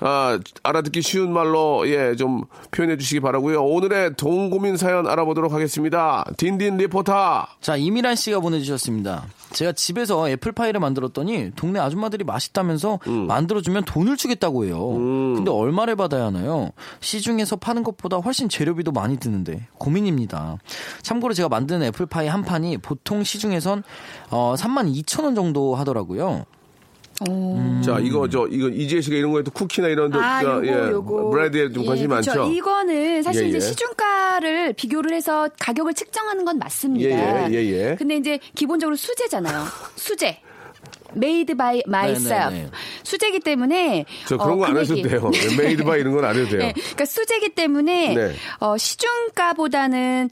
아 0.00 0.38
알아듣기 0.62 1.02
쉬운 1.02 1.32
말로 1.32 1.88
예 1.88 2.14
좀 2.16 2.44
표현해 2.70 2.96
주시기 2.96 3.20
바라고요. 3.20 3.62
오늘의 3.64 4.14
돈 4.16 4.50
고민 4.50 4.76
사연 4.76 5.06
알아보도록 5.06 5.52
하겠습니다. 5.52 6.24
딘딘 6.36 6.78
리포터. 6.78 7.46
자, 7.60 7.76
이미란 7.76 8.16
씨가 8.16 8.40
보내주셨습니다. 8.40 9.26
제가 9.52 9.72
집에서 9.72 10.28
애플파이를 10.30 10.78
만들었더니 10.80 11.52
동네 11.56 11.80
아줌마들이 11.80 12.24
맛있다면서 12.24 13.00
만들어주면 13.26 13.84
돈을 13.84 14.16
주겠다고 14.16 14.64
해요. 14.66 14.90
근데 15.36 15.50
얼마를 15.50 15.96
받아야 15.96 16.26
하나요? 16.26 16.70
시중에서 17.00 17.56
파는 17.56 17.82
것보다 17.82 18.18
훨씬 18.18 18.48
재료비도 18.48 18.92
많이 18.92 19.18
드는데 19.18 19.66
고민입니다. 19.78 20.58
참고로 21.02 21.34
제가 21.34 21.48
만든 21.48 21.82
애플파이 21.82 22.28
한 22.28 22.42
판이 22.44 22.78
보통 22.78 23.24
시중에선 23.24 23.82
어, 24.30 24.54
3만 24.56 24.94
2천 25.02 25.24
원 25.24 25.34
정도 25.34 25.74
하더라고요. 25.74 26.44
자 27.84 27.98
이거 28.00 28.28
저 28.28 28.46
이거 28.48 28.68
이지혜 28.68 29.00
씨가 29.00 29.16
이런 29.16 29.32
거에 29.32 29.42
또 29.42 29.50
쿠키나 29.50 29.88
이런 29.88 30.10
데 30.10 30.18
아, 30.18 30.40
저, 30.42 30.56
요거, 30.58 30.66
예, 30.66 30.90
요거. 30.90 31.30
bread에 31.30 31.72
좀 31.72 31.84
관심이 31.84 32.12
예, 32.12 32.16
그쵸. 32.18 32.30
많죠. 32.38 32.52
이거는 32.52 33.22
사실 33.24 33.44
예, 33.44 33.48
이제 33.48 33.56
예. 33.56 33.60
시중가를 33.60 34.72
비교를 34.74 35.12
해서 35.12 35.48
가격을 35.58 35.94
측정하는 35.94 36.44
건 36.44 36.58
맞습니다. 36.58 37.10
예, 37.10 37.48
예, 37.50 37.54
예, 37.54 37.90
예. 37.90 37.96
근데 37.98 38.16
이제 38.16 38.38
기본적으로 38.54 38.94
수제잖아요. 38.96 39.64
수제. 39.96 40.40
made 41.16 41.54
by 41.54 41.82
myself. 41.88 42.54
네, 42.54 42.62
네. 42.64 42.70
수제기 43.02 43.40
때문에 43.40 44.04
저 44.26 44.36
그런 44.36 44.52
어, 44.52 44.56
거 44.58 44.69
안 44.69 44.76
하셔도 44.76 45.00
금액이- 45.00 45.08
돼요. 45.08 45.30
made 45.58 45.82
by 45.84 45.96
이런 45.96 46.14
건 46.14 46.24
안 46.24 46.36
해도 46.36 46.48
돼요. 46.50 46.58
네, 46.58 46.72
그러니까 46.72 47.04
수제기 47.06 47.48
때문에 47.54 48.14
네. 48.14 48.32
어, 48.60 48.76
시중가보다는 48.76 50.28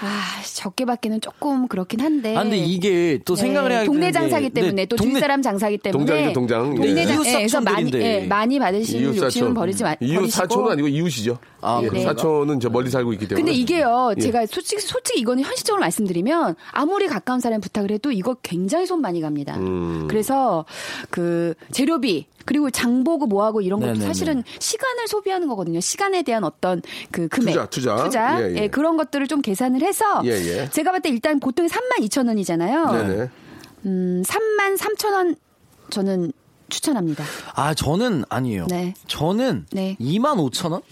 아, 0.00 0.42
적게 0.54 0.84
받기는 0.84 1.20
조금 1.20 1.68
그렇긴 1.68 2.00
한데. 2.00 2.36
아, 2.36 2.42
근데 2.42 2.58
이게 2.58 3.18
또 3.24 3.34
네, 3.34 3.42
생각을 3.42 3.72
해야 3.72 3.84
동네 3.84 4.12
장사기 4.12 4.50
때문에 4.50 4.72
네, 4.74 4.86
또 4.86 4.96
동네- 4.96 5.14
뒷사람 5.14 5.42
장사기 5.42 5.78
때문에 5.78 6.04
동장이죠, 6.04 6.32
동장. 6.32 6.72
예. 6.72 6.76
동네 6.76 7.06
장 7.06 7.24
예, 7.26 7.32
그래서 7.32 7.60
많이 7.60 7.76
사촌들인데. 7.90 8.22
예, 8.24 8.26
많이 8.26 8.58
받으시는 8.58 9.14
이웃 9.14 9.22
욕심은. 9.22 9.54
버리지 9.54 9.82
마. 9.84 9.94
이웃. 10.00 10.30
사촌은 10.30 10.72
아니고 10.72 10.88
이웃이죠. 10.88 11.38
아, 11.62 11.80
예, 11.82 11.88
그래요? 11.88 12.04
사촌은 12.04 12.60
저 12.60 12.68
멀리 12.68 12.90
살고 12.90 13.12
있기 13.14 13.28
때문에. 13.28 13.42
근데 13.44 13.58
이게요, 13.58 14.12
예. 14.16 14.20
제가 14.20 14.46
솔직히, 14.46 14.80
솔직히 14.82 15.20
이거는 15.20 15.42
현실적으로 15.42 15.80
말씀드리면, 15.80 16.54
아무리 16.72 17.06
가까운 17.06 17.40
사람이 17.40 17.60
부탁을 17.62 17.90
해도 17.90 18.12
이거 18.12 18.34
굉장히 18.42 18.86
손 18.86 19.00
많이 19.00 19.20
갑니다. 19.20 19.56
음. 19.56 20.06
그래서, 20.08 20.64
그, 21.10 21.54
재료비, 21.72 22.26
그리고 22.44 22.70
장보고 22.70 23.26
뭐하고 23.26 23.60
이런 23.60 23.80
것도 23.80 23.92
네네네. 23.94 24.06
사실은 24.06 24.44
시간을 24.60 25.08
소비하는 25.08 25.48
거거든요. 25.48 25.80
시간에 25.80 26.22
대한 26.22 26.44
어떤 26.44 26.80
그 27.10 27.26
금액. 27.26 27.68
투자, 27.70 27.96
투자. 27.96 28.40
예, 28.40 28.54
예. 28.62 28.68
그런 28.68 28.96
것들을 28.96 29.26
좀 29.26 29.42
계산을 29.42 29.82
해서, 29.86 30.22
예, 30.24 30.30
예. 30.30 30.70
제가 30.70 30.90
봤을 30.90 31.02
때 31.02 31.08
일단 31.08 31.40
보통 31.40 31.66
3만 31.66 32.00
2천 32.00 32.26
원이잖아요. 32.28 32.92
네네. 32.92 33.30
음, 33.86 34.22
3만 34.26 34.76
3천 34.76 35.12
원 35.12 35.36
저는 35.90 36.32
추천합니다. 36.68 37.24
아, 37.54 37.74
저는 37.74 38.24
아니에요. 38.28 38.66
네. 38.68 38.94
저는 39.06 39.66
네. 39.70 39.96
2만 40.00 40.36
5천 40.50 40.72
원? 40.72 40.82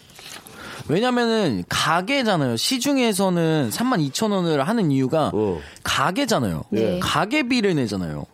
왜냐면은 0.88 1.64
가게잖아요. 1.68 2.56
시중에서는 2.56 3.70
3만 3.72 4.10
2천 4.10 4.32
원을 4.32 4.66
하는 4.68 4.90
이유가 4.90 5.30
어. 5.32 5.58
가게잖아요. 5.82 6.64
네. 6.70 7.00
가게비를 7.00 7.74
내잖아요. 7.76 8.26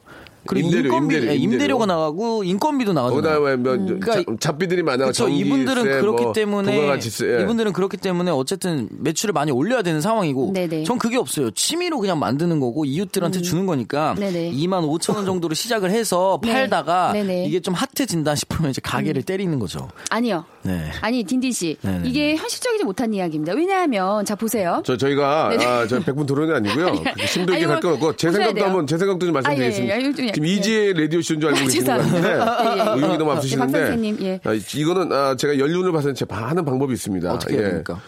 그리고 0.47 0.69
임대료, 0.69 0.85
인건비, 0.87 1.15
임대료, 1.17 1.31
예, 1.33 1.37
임대료. 1.37 1.53
임대료 1.55 1.79
가 1.79 1.87
나가고 1.87 2.45
인건비도 2.45 2.93
나가잖아요. 2.93 3.41
뭐 3.59 3.73
그러니까 3.77 4.13
자- 4.15 4.23
잡비들이 4.41 4.83
많아. 4.83 5.05
그렇죠. 5.05 5.25
전기세, 5.25 5.45
이분들은 5.47 5.83
그렇기 6.01 6.23
뭐 6.25 6.33
때문에. 6.33 6.77
예. 6.99 7.43
이분들은 7.43 7.73
그렇기 7.73 7.97
때문에 7.99 8.31
어쨌든 8.31 8.89
매출을 8.91 9.33
많이 9.33 9.51
올려야 9.53 9.83
되는 9.83 10.01
상황이고 10.01 10.53
네네. 10.55 10.85
전 10.85 10.99
그게 10.99 11.17
없어요. 11.17 11.51
취미로 11.51 11.99
그냥 11.99 12.19
만드는 12.19 12.59
거고 12.61 12.85
이웃들한테 12.85 13.43
주는 13.43 13.67
거니까 13.67 14.13
음. 14.13 14.21
네네. 14.21 14.53
2만 14.53 14.83
5천 14.89 15.17
원 15.17 15.27
정도로 15.27 15.55
시작을 15.55 15.91
해서 15.91 16.39
네. 16.45 16.53
팔다가 16.53 17.13
네네. 17.13 17.43
음. 17.45 17.49
이게 17.49 17.61
좀 17.61 17.75
핫해진다 17.75 18.35
싶으면 18.35 18.71
이제 18.71 18.81
가게를 18.83 19.23
때리는 19.23 19.59
거죠. 19.59 19.89
아니요. 20.11 20.45
네. 20.63 20.91
아니, 21.01 21.25
딘딘 21.25 21.53
씨. 21.53 21.77
네네네. 21.81 22.09
이게 22.09 22.37
현실적이지 22.37 22.85
못한 22.85 23.15
이야기입니다. 23.15 23.55
왜냐하면, 23.55 24.25
자, 24.27 24.35
보세요. 24.35 24.83
저 24.85 24.95
저희가 24.97 25.49
네네. 25.51 25.65
아, 25.65 25.87
저 25.87 25.99
100분 26.01 26.27
토론이 26.27 26.53
아니고요. 26.53 26.93
그렇게 26.93 27.25
힘들게 27.25 27.57
아니, 27.65 27.65
할건 27.65 27.93
없고 27.95 28.17
제 28.17 28.31
생각도 28.31 28.55
돼요. 28.55 28.65
한번 28.67 28.87
제 28.87 28.99
생각도 28.99 29.25
좀 29.25 29.33
말씀드리겠습니다. 29.35 29.95
아, 29.95 29.99
예, 29.99 30.03
예, 30.03 30.27
예. 30.27 30.33
좀 30.41 30.45
지금 30.45 30.47
예. 30.47 30.49
이지의 30.53 30.95
라디오 30.95 31.23
쇼인 31.23 31.41
줄 31.41 31.51
알고 31.51 31.61
아, 31.61 31.65
계시는 31.65 31.87
것 31.87 32.03
같은데. 32.03 32.29
예, 32.29 32.33
예. 32.33 32.95
의욕이 32.97 33.19
너무 33.19 33.31
예, 33.31 33.35
앞서시는데 33.37 33.73
박 33.73 33.87
선생님, 33.87 34.19
예. 34.23 34.41
아, 34.45 34.53
이거는 34.75 35.13
아, 35.13 35.37
제가 35.37 35.59
연륜을 35.59 35.93
봐서 35.93 36.13
제 36.13 36.25
하는 36.29 36.65
방법이 36.65 36.93
있습니다. 36.93 37.33
어떻게 37.33 37.55
해야 37.57 37.65
예. 37.65 37.69
됩니까? 37.71 38.01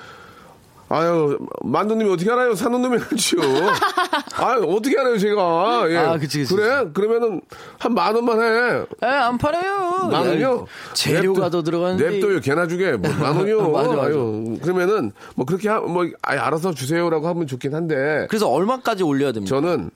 아유, 0.95 1.39
만두님이 1.63 2.13
어떻게 2.13 2.31
알아요? 2.31 2.55
사는 2.55 2.83
놈이 2.83 2.99
알죠. 2.99 3.39
아유, 4.37 4.63
어떻게 4.69 4.99
알아요, 5.01 5.17
제가. 5.17 5.87
예. 5.91 5.97
아, 5.97 6.19
그치, 6.19 6.41
그치, 6.41 6.55
그래? 6.55 6.85
그러면은 6.93 7.41
한 7.79 7.95
만 7.95 8.15
원만 8.15 8.43
해. 8.43 8.85
에, 9.03 9.07
안 9.07 9.39
팔아요. 9.39 10.09
만 10.11 10.27
원이요? 10.27 10.67
재료가 10.93 11.47
냅둬- 11.49 11.51
더 11.53 11.63
들어가는데. 11.63 12.11
냅둬요, 12.11 12.41
개나 12.41 12.67
주게. 12.67 12.93
뭐, 12.93 13.09
만 13.17 13.37
원이요. 13.39 13.71
맞아, 13.71 13.89
맞아. 13.89 14.03
아유, 14.03 14.59
그러면은 14.61 15.13
뭐 15.35 15.47
그렇게 15.47 15.71
하, 15.71 15.81
뭐, 15.81 16.07
아예 16.21 16.39
알아서 16.39 16.75
주세요라고 16.75 17.27
하면 17.27 17.47
좋긴 17.47 17.75
한데. 17.75 18.27
그래서 18.29 18.51
얼마까지 18.51 19.03
올려야 19.03 19.33
됩니까? 19.33 19.49
저는 19.57 19.89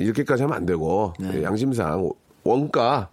이렇게까지 0.00 0.42
하면 0.42 0.56
안 0.56 0.66
되고 0.66 1.12
네. 1.18 1.42
양심상 1.42 2.10
원가 2.44 3.08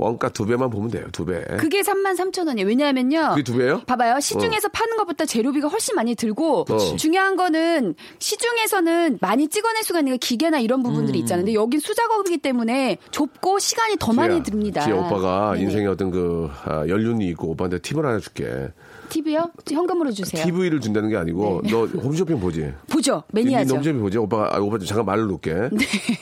원가 0.00 0.28
두 0.28 0.46
배만 0.46 0.70
보면 0.70 0.90
돼요. 0.92 1.06
두 1.10 1.24
배. 1.24 1.42
그게 1.58 1.82
3만 1.82 2.16
3천 2.16 2.46
원이에요. 2.46 2.68
왜냐하면요. 2.68 3.30
그게 3.30 3.42
두 3.42 3.56
배예요? 3.58 3.80
봐봐요. 3.84 4.20
시중에서 4.20 4.68
파는 4.68 4.96
것보다 4.96 5.26
재료비가 5.26 5.66
훨씬 5.66 5.96
많이 5.96 6.14
들고 6.14 6.66
그치. 6.66 6.96
중요한 6.96 7.34
거는 7.34 7.96
시중에서는 8.20 9.18
많이 9.20 9.48
찍어낼 9.48 9.82
수가 9.82 9.98
있는 9.98 10.12
게 10.12 10.18
기계나 10.18 10.60
이런 10.60 10.84
부분들이 10.84 11.18
있잖아요. 11.18 11.44
근데 11.44 11.54
여긴 11.54 11.80
수작업이기 11.80 12.38
때문에 12.38 12.98
좁고 13.10 13.58
시간이 13.58 13.96
더 13.98 14.12
많이 14.12 14.34
지혜야, 14.34 14.42
듭니다. 14.44 14.80
지혜 14.82 14.94
오빠가 14.94 15.50
네네. 15.54 15.64
인생에 15.64 15.86
어떤 15.86 16.12
그 16.12 16.48
아, 16.64 16.86
연륜이 16.86 17.26
있고 17.30 17.48
오빠한테 17.50 17.80
팁을 17.80 18.06
하나 18.06 18.20
줄게. 18.20 18.68
TV요? 19.08 19.50
현금으로 19.70 20.10
주세요. 20.12 20.44
TV를 20.44 20.80
준다는 20.80 21.08
게 21.08 21.16
아니고 21.16 21.62
너 21.70 21.86
홈쇼핑 21.86 22.40
보지? 22.40 22.72
보죠. 22.90 23.22
네 23.32 23.42
매니아죠. 23.42 23.76
홈쇼핑 23.76 24.00
보지? 24.00 24.18
오빠가 24.18 24.54
아, 24.56 24.60
오빠 24.60 24.78
잠깐 24.78 25.06
말을 25.06 25.26
놓을게. 25.26 25.70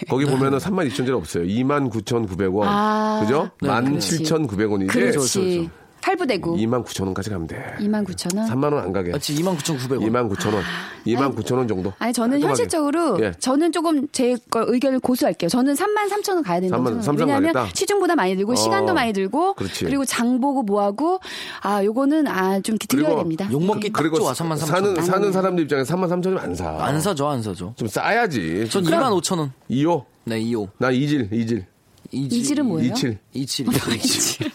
거기 0.09 0.25
보면은 0.25 0.59
3만 0.59 0.89
2천 0.89 1.01
원 1.09 1.15
없어요. 1.15 1.45
2만 1.45 1.91
9,900원. 1.91 2.63
아. 2.67 3.21
그죠? 3.23 3.51
네, 3.63 3.69
17,900원이지. 3.69 4.89
그렇지. 4.89 5.71
할부되고 6.07 6.57
2만 6.57 6.85
9천 6.85 7.05
원까지 7.05 7.31
가면 7.31 7.47
돼. 7.49 7.75
2만 7.81 8.05
9천 8.07 8.37
원. 8.39 8.49
3만 8.49 8.73
원 8.73 8.77
안 8.85 8.93
가게. 8.93 9.11
마치 9.11 9.35
29,900원. 9.35 9.99
2만 10.09 10.31
9천 10.31 10.55
원. 10.55 10.63
2만 11.07 11.35
9천 11.37 11.57
원 11.57 11.67
정도. 11.67 11.93
아니 11.99 12.13
저는 12.13 12.33
깔끔하게. 12.41 12.49
현실적으로 12.49 13.19
예. 13.23 13.33
저는 13.39 13.73
조금 13.73 14.07
제 14.13 14.34
거 14.34 14.65
의견을 14.69 15.01
고수할게요. 15.01 15.49
저는 15.49 15.75
3만 15.75 16.09
3천 16.09 16.35
원 16.35 16.43
가야 16.45 16.61
된다고 16.61 16.85
3만, 16.85 16.87
생각해요. 16.87 17.13
3만 17.13 17.19
왜냐하면 17.21 17.53
가겠다? 17.53 17.75
시중보다 17.75 18.15
많이 18.15 18.37
들고 18.37 18.53
어, 18.53 18.55
시간도 18.55 18.95
많이 18.95 19.13
들고 19.13 19.55
그렇지. 19.55 19.87
리고 19.87 20.05
장 20.05 20.41
보고 20.41 20.63
뭐 20.63 20.83
하고 20.83 21.19
아 21.63 21.83
요거는 21.83 22.29
아좀 22.29 22.79
드려야 22.79 23.07
그리고 23.09 23.19
됩니다. 23.23 23.49
욕먹기 23.51 23.91
딱 23.93 23.99
그리고 23.99 24.19
좋아. 24.19 24.33
3만 24.33 24.53
3천 24.55 24.67
사는 24.67 24.97
원. 24.97 25.05
사는 25.05 25.33
사람들 25.33 25.65
입장에서 25.65 25.97
3만 25.97 26.09
3천 26.09 26.27
원안 26.29 26.55
사. 26.55 26.77
안 26.85 27.01
사죠, 27.01 27.27
안 27.29 27.43
사죠. 27.43 27.73
좀 27.77 27.89
싸야지. 27.89 28.69
전 28.71 28.85
그럼 28.85 29.01
2만 29.03 29.21
5천 29.23 29.39
원. 29.39 29.53
2호. 29.71 30.05
네, 30.25 30.41
2호. 30.41 30.69
나 30.79 30.91
이질 30.91 31.67
이질. 32.13 32.39
이질은 32.41 32.67
뭐예요? 32.67 32.93
27. 32.93 33.19
27. 33.33 33.67
27. 33.97 34.51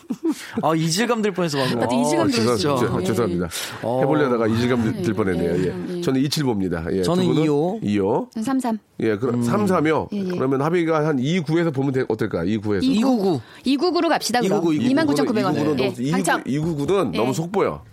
아, 0.61 0.75
이질감 0.75 1.21
들 1.21 1.31
뻔했어, 1.33 1.57
방금. 1.57 1.79
나도 1.79 1.95
이질감 2.01 2.27
아. 2.27 2.31
진짜. 2.31 2.55
죄송- 2.57 3.01
예. 3.01 3.05
죄송합니다. 3.05 3.49
어. 3.83 3.99
해보려다가 4.01 4.47
이질감 4.47 5.01
들 5.03 5.13
뻔했네요. 5.13 5.51
예, 5.51 5.63
예. 5.89 5.97
예. 5.97 6.01
저는 6.01 6.21
27 6.21 6.43
봅니다. 6.45 6.85
예. 6.91 7.03
저는 7.03 7.23
두 7.23 7.29
분은 7.33 7.47
2호. 7.47 7.81
2호. 7.83 8.27
33. 8.43 8.79
예, 9.01 9.15
그럼 9.17 9.43
3, 9.43 9.65
4며 9.65 10.07
예, 10.13 10.17
예. 10.19 10.23
그러면 10.23 10.61
합의가 10.61 11.05
한 11.07 11.19
2, 11.19 11.41
9에서 11.41 11.73
보면 11.73 11.91
돼- 11.93 12.05
어떨까? 12.07 12.43
2, 12.43 12.57
9에서. 12.59 12.83
299. 12.83 13.41
299로 13.65 14.09
갑시다 14.09 14.41
그럼. 14.41 14.59
299, 14.73 14.83
29,900원. 15.23 15.53
299는 15.55 15.79
예. 15.79 15.91
너무, 16.01 16.11
당첨. 16.11 16.43
299는 16.43 17.13
예. 17.13 17.17
너무 17.17 17.33
속보여. 17.33 17.83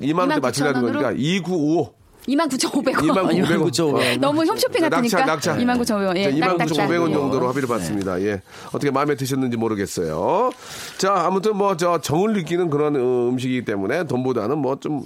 2만 0.00 0.18
원대 0.18 0.34
29,000 0.36 0.40
맞추려는 0.40 0.80
거니까 0.82 0.98
원으로? 1.08 1.20
295. 1.22 1.92
29,500원. 2.28 2.94
29,500원. 2.96 3.70
29,500원. 3.72 4.18
너무 4.18 4.42
홈쇼핑 4.44 4.88
같으니까. 4.88 5.24
낙차, 5.24 5.54
낙차. 5.54 5.56
29,500원. 5.56 6.16
예, 6.16 6.38
자, 6.38 6.46
딱딱딱. 6.48 6.66
29,500원 6.68 7.10
예. 7.10 7.14
정도로 7.14 7.48
합의를 7.48 7.68
봤습니다. 7.68 8.20
예. 8.22 8.42
어떻게 8.68 8.90
마음에 8.90 9.14
드셨는지 9.14 9.56
모르겠어요. 9.56 10.50
자, 10.98 11.14
아무튼 11.14 11.56
뭐 11.56 11.76
저 11.76 12.00
정을 12.00 12.32
느끼는 12.32 12.70
그런 12.70 12.96
어, 12.96 13.28
음식이기 13.28 13.64
때문에 13.66 14.04
돈보다는 14.04 14.56
뭐좀 14.58 15.04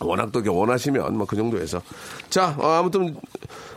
워낙 0.00 0.30
또 0.30 0.40
원하시면 0.46 1.16
뭐 1.16 1.26
그 1.26 1.34
정도에서 1.34 1.82
자 2.30 2.54
어, 2.58 2.68
아무튼 2.78 3.16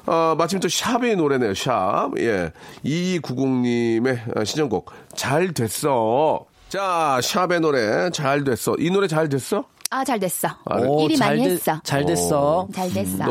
어, 0.05 0.35
마침 0.37 0.59
또 0.59 0.67
샵의 0.69 1.15
노래네요 1.15 1.55
샵 1.55 2.11
예 2.19 2.51
2290님의 2.85 4.45
신청곡 4.45 4.91
잘 5.15 5.51
됐어 5.53 6.45
자 6.69 7.19
샵의 7.23 7.59
노래 7.61 8.09
잘 8.11 8.43
됐어 8.43 8.75
이 8.77 8.89
노래 8.91 9.07
잘 9.07 9.29
됐어 9.29 9.65
아, 9.93 10.05
잘 10.05 10.19
됐어. 10.21 10.47
오, 10.87 11.03
일이 11.05 11.17
잘 11.17 11.31
많이 11.35 11.43
됐- 11.43 11.51
했어. 11.51 11.79
잘 11.83 12.05
됐어. 12.05 12.65
잘 12.73 12.89
됐어. 12.93 13.25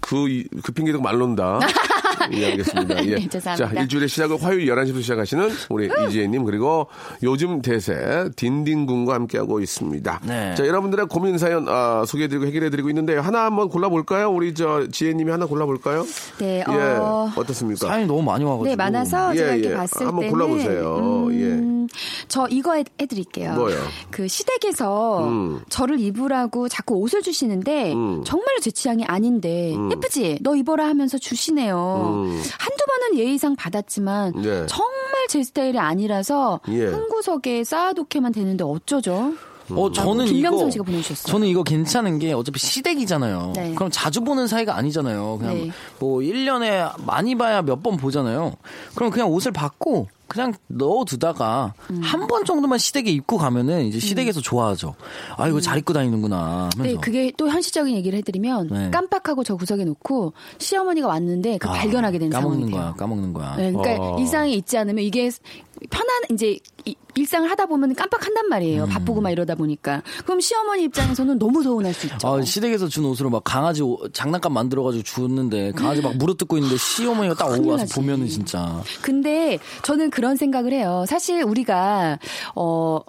그, 0.00 0.28
이- 0.30 0.44
그 0.62 0.72
핑계도 0.72 0.98
말론다. 1.02 1.60
예, 2.32 2.52
알겠습니다. 2.52 3.04
예. 3.04 3.14
네, 3.20 3.28
죄송합니다. 3.28 3.74
자, 3.74 3.80
일주일의 3.82 4.08
시작을 4.08 4.42
화요일 4.42 4.66
11시부터 4.66 5.02
시작하시는 5.02 5.50
우리 5.68 5.90
이지혜님, 6.06 6.44
그리고 6.44 6.86
요즘 7.22 7.60
대세, 7.60 8.30
딘딘군과 8.34 9.12
함께하고 9.12 9.60
있습니다. 9.60 10.20
네. 10.24 10.54
자, 10.54 10.66
여러분들의 10.66 11.06
고민 11.08 11.36
사연, 11.36 11.66
아, 11.68 12.04
소개해드리고 12.06 12.46
해결해드리고 12.46 12.88
있는데, 12.88 13.16
하나 13.18 13.44
한번 13.44 13.68
골라볼까요? 13.68 14.30
우리 14.30 14.54
저, 14.54 14.86
지혜님이 14.90 15.30
하나 15.30 15.44
골라볼까요? 15.44 16.06
네, 16.38 16.64
예, 16.66 16.72
어, 16.98 17.30
어떻습니까? 17.36 17.88
사연이 17.88 18.06
너무 18.06 18.22
많이 18.22 18.42
와가지고. 18.42 18.64
네, 18.68 18.74
많아서 18.76 19.34
예, 19.34 19.38
제가 19.38 19.54
이렇게 19.54 19.70
예. 19.72 19.76
봤을 19.76 20.06
한번 20.06 20.20
때는 20.24 20.30
골라보세요. 20.30 21.28
예. 21.32 21.75
음, 21.86 22.26
저 22.28 22.46
이거 22.50 22.74
해, 22.74 22.84
해드릴게요. 23.00 23.54
뭐요? 23.54 23.76
그 24.10 24.28
시댁에서 24.28 25.24
음. 25.28 25.60
저를 25.68 26.00
입으라고 26.00 26.68
자꾸 26.68 26.96
옷을 26.96 27.22
주시는데 27.22 27.92
음. 27.92 28.22
정말로 28.24 28.58
제 28.60 28.70
취향이 28.70 29.04
아닌데 29.04 29.74
예쁘지? 29.90 30.38
너 30.42 30.54
입어라 30.56 30.86
하면서 30.86 31.18
주시네요. 31.18 32.24
음. 32.26 32.42
한두 32.58 32.84
번은 32.86 33.18
예의상 33.18 33.56
받았지만 33.56 34.32
네. 34.42 34.66
정말 34.66 35.26
제 35.28 35.42
스타일이 35.42 35.78
아니라서 35.78 36.60
예. 36.68 36.86
한 36.86 37.08
구석에 37.08 37.64
쌓아놓게만 37.64 38.32
되는데 38.32 38.64
어쩌죠? 38.64 39.34
어, 39.68 39.90
저는 39.90 40.28
이거 40.28 40.70
씨가 40.70 40.84
보내주셨어요. 40.84 41.28
저는 41.32 41.48
이거 41.48 41.64
괜찮은 41.64 42.20
게 42.20 42.32
어차피 42.32 42.60
시댁이잖아요. 42.60 43.52
네. 43.56 43.74
그럼 43.74 43.90
자주 43.90 44.20
보는 44.20 44.46
사이가 44.46 44.76
아니잖아요. 44.76 45.38
그냥 45.40 45.54
네. 45.56 45.70
뭐 45.98 46.20
1년에 46.20 47.04
많이 47.04 47.34
봐야 47.34 47.62
몇 47.62 47.82
번 47.82 47.96
보잖아요. 47.96 48.54
그럼 48.94 49.10
그냥 49.10 49.28
옷을 49.28 49.50
받고 49.50 50.06
그냥 50.28 50.52
넣어두다가 50.66 51.74
음. 51.90 52.00
한번 52.02 52.44
정도만 52.44 52.78
시댁에 52.78 53.10
입고 53.10 53.38
가면은 53.38 53.84
이제 53.84 53.98
시댁에서 54.00 54.40
좋아하죠. 54.40 54.94
아, 55.36 55.48
이거 55.48 55.60
잘 55.60 55.78
입고 55.78 55.92
다니는구나 55.92 56.68
하면서. 56.74 56.82
네, 56.82 56.94
그게 57.00 57.32
또 57.36 57.48
현실적인 57.48 57.94
얘기를 57.94 58.16
해드리면 58.18 58.68
네. 58.68 58.90
깜빡하고 58.90 59.44
저 59.44 59.56
구석에 59.56 59.84
놓고 59.84 60.32
시어머니가 60.58 61.06
왔는데 61.06 61.58
그 61.58 61.68
아, 61.68 61.72
발견하게 61.72 62.18
되는 62.18 62.32
상황이 62.32 62.50
까먹는 62.56 62.70
돼요. 62.70 62.80
거야, 62.80 62.92
까먹는 62.94 63.32
거야. 63.32 63.56
네, 63.56 63.72
그러니까 63.72 64.02
어. 64.02 64.18
일상에 64.18 64.52
있지 64.52 64.76
않으면 64.76 65.04
이게 65.04 65.30
편한 65.90 66.22
이제 66.32 66.58
이- 66.84 66.94
일상을 67.14 67.50
하다 67.50 67.66
보면 67.66 67.94
깜빡한단 67.94 68.48
말이에요. 68.48 68.84
음. 68.84 68.88
바쁘고 68.88 69.20
막 69.20 69.30
이러다 69.30 69.54
보니까. 69.54 70.02
그럼 70.24 70.40
시어머니 70.40 70.84
입장에서는 70.84 71.38
너무 71.38 71.62
서운할 71.62 71.94
수 71.94 72.06
있죠. 72.06 72.28
아, 72.28 72.42
시댁에서 72.42 72.88
준 72.88 73.04
옷으로 73.06 73.30
막 73.30 73.42
강아지 73.44 73.82
옷- 73.82 74.12
장난감 74.12 74.52
만들어 74.52 74.82
가지고 74.82 75.02
줬는데 75.02 75.72
강아지 75.72 76.02
막 76.02 76.16
물어뜯고 76.16 76.56
있는데 76.58 76.76
시어머니가 76.76 77.34
딱 77.34 77.58
오고 77.58 77.70
와서. 77.70 77.86
보면은 77.94 78.28
진짜. 78.28 78.82
근데 79.02 79.58
저는 79.82 80.10
그런 80.10 80.36
생각을 80.36 80.72
해요. 80.72 81.04
사실 81.08 81.42
우리가 81.42 82.18
어 82.54 83.00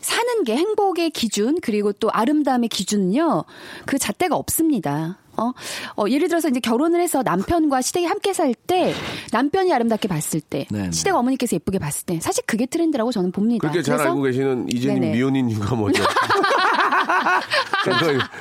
사는 0.00 0.44
게 0.44 0.56
행복의 0.56 1.10
기준 1.10 1.60
그리고 1.60 1.92
또 1.92 2.10
아름다움의 2.10 2.68
기준은요 2.68 3.44
그 3.86 3.98
잣대가 3.98 4.36
없습니다. 4.36 5.18
어, 5.38 5.52
어, 5.96 6.08
예를 6.08 6.28
들어서 6.28 6.48
이제 6.48 6.60
결혼을 6.60 7.00
해서 7.00 7.22
남편과 7.22 7.80
시댁이 7.82 8.06
함께 8.06 8.32
살 8.32 8.48
때 8.66 8.92
남편이 9.32 9.72
아름답게 9.72 10.08
봤을 10.08 10.40
때 10.40 10.66
네네. 10.70 10.90
시댁 10.90 11.14
어머니께서 11.14 11.56
예쁘게 11.56 11.78
봤을 11.78 12.06
때 12.06 12.18
사실 12.20 12.42
그게 12.46 12.66
트렌드라고 12.66 13.12
저는 13.12 13.30
봅니다. 13.32 13.60
그렇게 13.62 13.82
잘 13.82 13.96
그래서 13.96 14.10
알고 14.10 14.22
계시는 14.22 14.66
이재님 14.70 15.00
네네. 15.00 15.12
미혼인 15.14 15.50
이유가 15.50 15.74
뭐죠? 15.74 16.02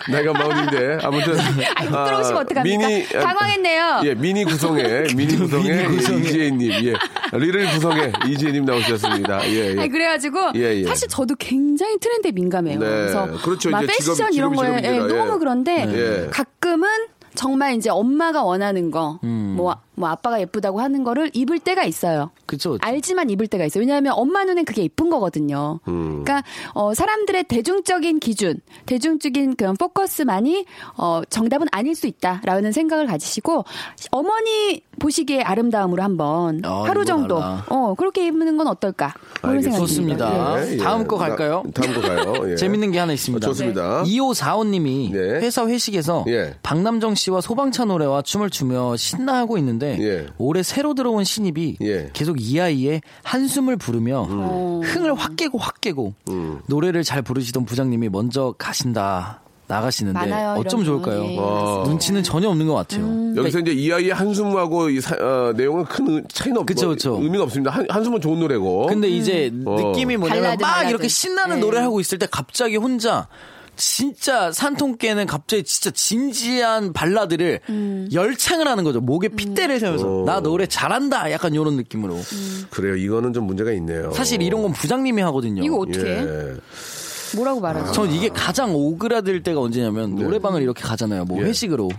나이가 0.10 0.34
마흔인데 0.34 0.98
아무튼 1.04 1.38
아니, 1.76 1.90
부끄러우시면 1.90 2.42
어떡합니까? 2.42 2.64
미니 2.64 3.08
당황했네요. 3.10 4.02
예 4.06 4.14
미니 4.16 4.44
구성에 4.46 4.84
미니 5.16 5.36
구성에 5.38 5.88
이지혜님 5.94 6.72
예 6.86 6.94
리를 7.38 7.70
구성에 7.72 8.12
이지혜님 8.28 8.66
나오셨습니다. 8.66 9.48
예, 9.50 9.76
예. 9.76 9.80
아니 9.80 9.90
그래가지고 9.90 10.52
예, 10.56 10.76
예. 10.82 10.84
사실 10.86 11.08
저도 11.08 11.36
굉장히 11.36 11.98
트렌드에 12.00 12.32
민감해요. 12.32 12.80
네. 12.80 12.86
그래서 12.86 13.28
그렇죠. 13.44 13.70
막 13.70 13.84
이제 13.84 13.94
패션 13.98 14.16
직업- 14.16 14.34
이런 14.34 14.54
거에 14.56 14.74
예, 14.76 14.82
직업이니까, 14.82 15.04
예. 15.06 15.18
너무 15.18 15.40
그런데 15.40 15.86
예. 16.26 16.30
가끔은 16.30 16.88
정말 17.36 17.74
이제 17.76 17.90
엄마가 17.90 18.44
원하는 18.44 18.90
거, 18.90 19.20
음. 19.24 19.54
뭐, 19.58 19.76
뭐 19.98 20.10
아빠가 20.10 20.40
예쁘다고 20.40 20.80
하는 20.80 21.04
거를 21.04 21.32
입을 21.34 21.58
때가 21.60 21.84
있어요. 21.84 22.30
그쵸. 22.46 22.78
알지만 22.82 23.32
입을 23.32 23.48
때가 23.48 23.66
있어요. 23.66 23.82
왜냐하면 23.82 24.14
엄마 24.16 24.46
눈엔 24.46 24.64
그게 24.64 24.84
예쁜 24.84 25.10
거거든요. 25.10 25.80
음. 25.88 26.24
그러니까 26.24 26.44
어, 26.76 26.94
사람들의 26.94 27.46
대중적인 27.46 28.20
기준, 28.20 28.60
대중적인 28.86 29.56
그런 29.56 29.76
포커스만이 29.76 30.66
어, 30.98 31.22
정답은 31.30 31.68
아닐 31.72 31.96
수 31.96 32.06
있다라는 32.06 32.72
생각을 32.72 33.08
가지시고 33.08 33.66
어머니 34.12 34.82
보시기에 35.00 35.42
아름다움으로 35.42 36.02
한번 36.04 36.62
어, 36.64 36.84
하루 36.84 37.04
정도 37.04 37.40
달라. 37.40 37.66
어, 37.70 37.96
그렇게 37.96 38.28
입는 38.28 38.58
건 38.58 38.68
어떨까? 38.68 39.14
그런 39.42 39.62
생각이 39.62 39.82
좋습니다. 39.82 40.30
듭니다. 40.30 40.68
예, 40.68 40.74
예. 40.74 40.78
다음 40.78 41.08
거 41.08 41.18
갈까요? 41.18 41.64
다- 41.74 41.82
다음 41.82 41.94
거 41.96 42.02
가요. 42.02 42.34
예. 42.52 42.56
재밌는 42.56 42.92
게 42.92 43.00
하나 43.00 43.14
있습니다. 43.14 43.46
어, 43.48 43.50
좋습니다. 43.50 44.04
2545님이 44.04 45.12
네. 45.12 45.20
회사 45.40 45.66
회식에서 45.68 46.26
예. 46.28 46.56
박남정 46.64 47.16
씨와 47.16 47.42
소방차 47.42 47.86
노래와 47.86 48.22
춤을 48.22 48.50
추며 48.52 48.96
신나하고 48.96 49.58
있는데 49.58 49.87
예. 50.00 50.26
올해 50.38 50.64
새로 50.64 50.94
들어온 50.94 51.24
신입이 51.24 51.78
예. 51.82 52.10
계속 52.14 52.38
이 52.42 52.60
아이의 52.60 53.02
한숨을 53.24 53.78
부르며 53.78 54.28
어. 54.30 54.82
흥을 54.84 55.14
확 55.16 55.36
깨고 55.36 55.58
확 55.58 55.80
깨고 55.82 56.14
음. 56.30 56.60
노래를 56.68 57.04
잘 57.04 57.22
부르시던 57.22 57.66
부장님이 57.66 58.10
먼저 58.10 58.54
가신다 58.58 59.42
나가시는데 59.70 60.18
많아요, 60.18 60.60
어쩜 60.62 60.86
좋을까요? 60.86 61.84
눈치는 61.88 62.24
전혀 62.24 62.48
없는 62.48 62.68
것 62.68 62.74
같아요. 62.74 63.04
음. 63.04 63.34
여기서 63.36 63.60
이제 63.60 63.72
이 63.74 63.92
아이의 63.92 64.12
한숨하고 64.12 64.90
이 64.90 65.02
사- 65.02 65.16
어, 65.20 65.52
내용은 65.58 65.84
큰 65.84 66.08
의- 66.08 66.24
차이는 66.32 66.60
없고 66.60 66.66
그쵸, 66.68 66.88
그쵸. 66.88 67.20
의미가 67.22 67.44
없습니다. 67.44 67.72
한, 67.72 67.86
한숨은 67.90 68.22
좋은 68.22 68.40
노래고. 68.40 68.86
근데 68.88 69.10
이제 69.10 69.52
어. 69.66 69.76
느낌이 69.76 70.16
뭐냐면 70.16 70.44
발라드, 70.44 70.62
막 70.62 70.72
발라드. 70.74 70.90
이렇게 70.90 71.10
신나는 71.10 71.56
네. 71.56 71.62
노래를 71.62 71.84
하고 71.86 72.00
있을 72.00 72.18
때 72.18 72.28
갑자기 72.32 72.78
혼자 72.78 73.28
진짜 73.78 74.52
산통 74.52 74.98
깨는 74.98 75.26
갑자기 75.28 75.64
진짜 75.64 75.92
진지한 75.92 76.92
발라드를 76.94 77.62
음. 77.70 78.10
열창을 78.12 78.68
하는 78.68 78.84
거죠. 78.84 79.00
목에 79.00 79.30
핏대를 79.30 79.80
세우면서 79.80 80.24
어. 80.24 80.26
나 80.26 80.42
노래 80.42 80.66
잘한다 80.66 81.32
약간 81.32 81.54
이런 81.54 81.78
느낌으로. 81.78 82.16
음. 82.16 82.66
그래요. 82.70 82.96
이거는 82.96 83.34
좀 83.34 83.46
문제가 83.46 83.72
있네요. 83.74 84.12
사실 84.12 84.42
이런 84.42 84.62
건 84.64 84.74
부장님이 84.74 85.22
하거든요. 85.24 85.64
이거 85.64 85.78
어떻게 85.78 86.06
해? 86.06 86.22
예. 86.22 86.56
뭐라고 87.36 87.60
말하죠? 87.60 87.92
전 87.92 88.12
이게 88.12 88.30
가장 88.30 88.74
오그라들 88.74 89.44
때가 89.44 89.60
언제냐면 89.60 90.16
노래방을 90.16 90.62
이렇게 90.62 90.82
가잖아요. 90.84 91.26
뭐 91.26 91.38
네. 91.38 91.44
예. 91.44 91.50
회식으로. 91.50 91.90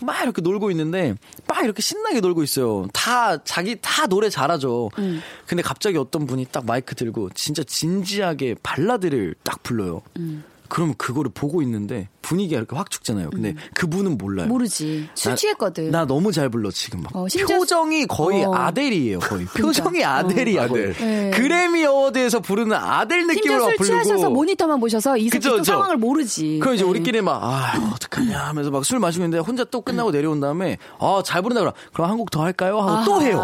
막 0.00 0.22
이렇게 0.22 0.42
놀고 0.42 0.70
있는데 0.72 1.14
막 1.46 1.64
이렇게 1.64 1.80
신나게 1.80 2.20
놀고 2.20 2.42
있어요. 2.42 2.86
다 2.92 3.42
자기 3.44 3.78
다 3.80 4.06
노래 4.06 4.28
잘하죠. 4.28 4.90
음. 4.98 5.22
근데 5.46 5.62
갑자기 5.62 5.96
어떤 5.96 6.26
분이 6.26 6.46
딱 6.52 6.66
마이크 6.66 6.94
들고 6.94 7.30
진짜 7.34 7.62
진지하게 7.62 8.56
발라드를 8.62 9.36
딱 9.42 9.62
불러요. 9.62 10.02
음. 10.18 10.44
그러면 10.68 10.94
그거를 10.98 11.30
보고 11.32 11.62
있는데 11.62 12.08
분위기가 12.22 12.58
이렇게 12.58 12.74
확 12.76 12.90
죽잖아요. 12.90 13.30
근데 13.30 13.54
그분은 13.74 14.18
몰라요. 14.18 14.46
음. 14.46 14.50
모르지. 14.50 15.08
술 15.14 15.30
나- 15.32 15.36
취했거든. 15.36 15.90
나 15.90 16.04
너무 16.06 16.32
잘 16.32 16.48
불러 16.48 16.70
지금 16.70 17.02
막 17.02 17.14
어, 17.14 17.28
심지어- 17.28 17.56
표정이 17.56 18.06
거의 18.06 18.44
어. 18.44 18.52
아델이에요 18.54 19.20
거의 19.20 19.44
표정이 19.46 20.04
아델이야 20.04 20.64
어. 20.64 20.68
거의 20.68 20.90
아델. 20.90 21.06
네. 21.06 21.30
그래미 21.30 21.84
어워드에서 21.84 22.40
부르는 22.40 22.76
아델 22.76 23.26
느낌으로 23.26 23.64
술 23.64 23.76
부르고 23.76 23.84
취하셔서 23.84 24.30
모니터만 24.30 24.80
보셔서 24.80 25.16
이 25.16 25.28
그쵸. 25.28 25.62
상황을 25.62 25.96
모르지. 25.96 26.58
그럼 26.60 26.74
이제 26.74 26.84
네. 26.84 26.90
우리끼리 26.90 27.20
막, 27.22 27.42
아, 27.42 27.90
어떡하냐 27.94 28.38
하면서 28.38 28.70
막 28.70 28.84
술 28.84 28.98
마시고 28.98 29.24
있는데 29.24 29.38
혼자 29.42 29.64
또 29.64 29.80
끝나고 29.80 30.10
내려온 30.10 30.40
다음에, 30.40 30.78
아, 30.98 31.22
잘 31.24 31.42
부른다 31.42 31.60
그럼, 31.60 31.74
그럼 31.92 32.10
한 32.10 32.16
곡 32.18 32.30
더 32.30 32.42
할까요? 32.42 32.80
하고 32.80 33.04
또 33.04 33.22
해요. 33.22 33.40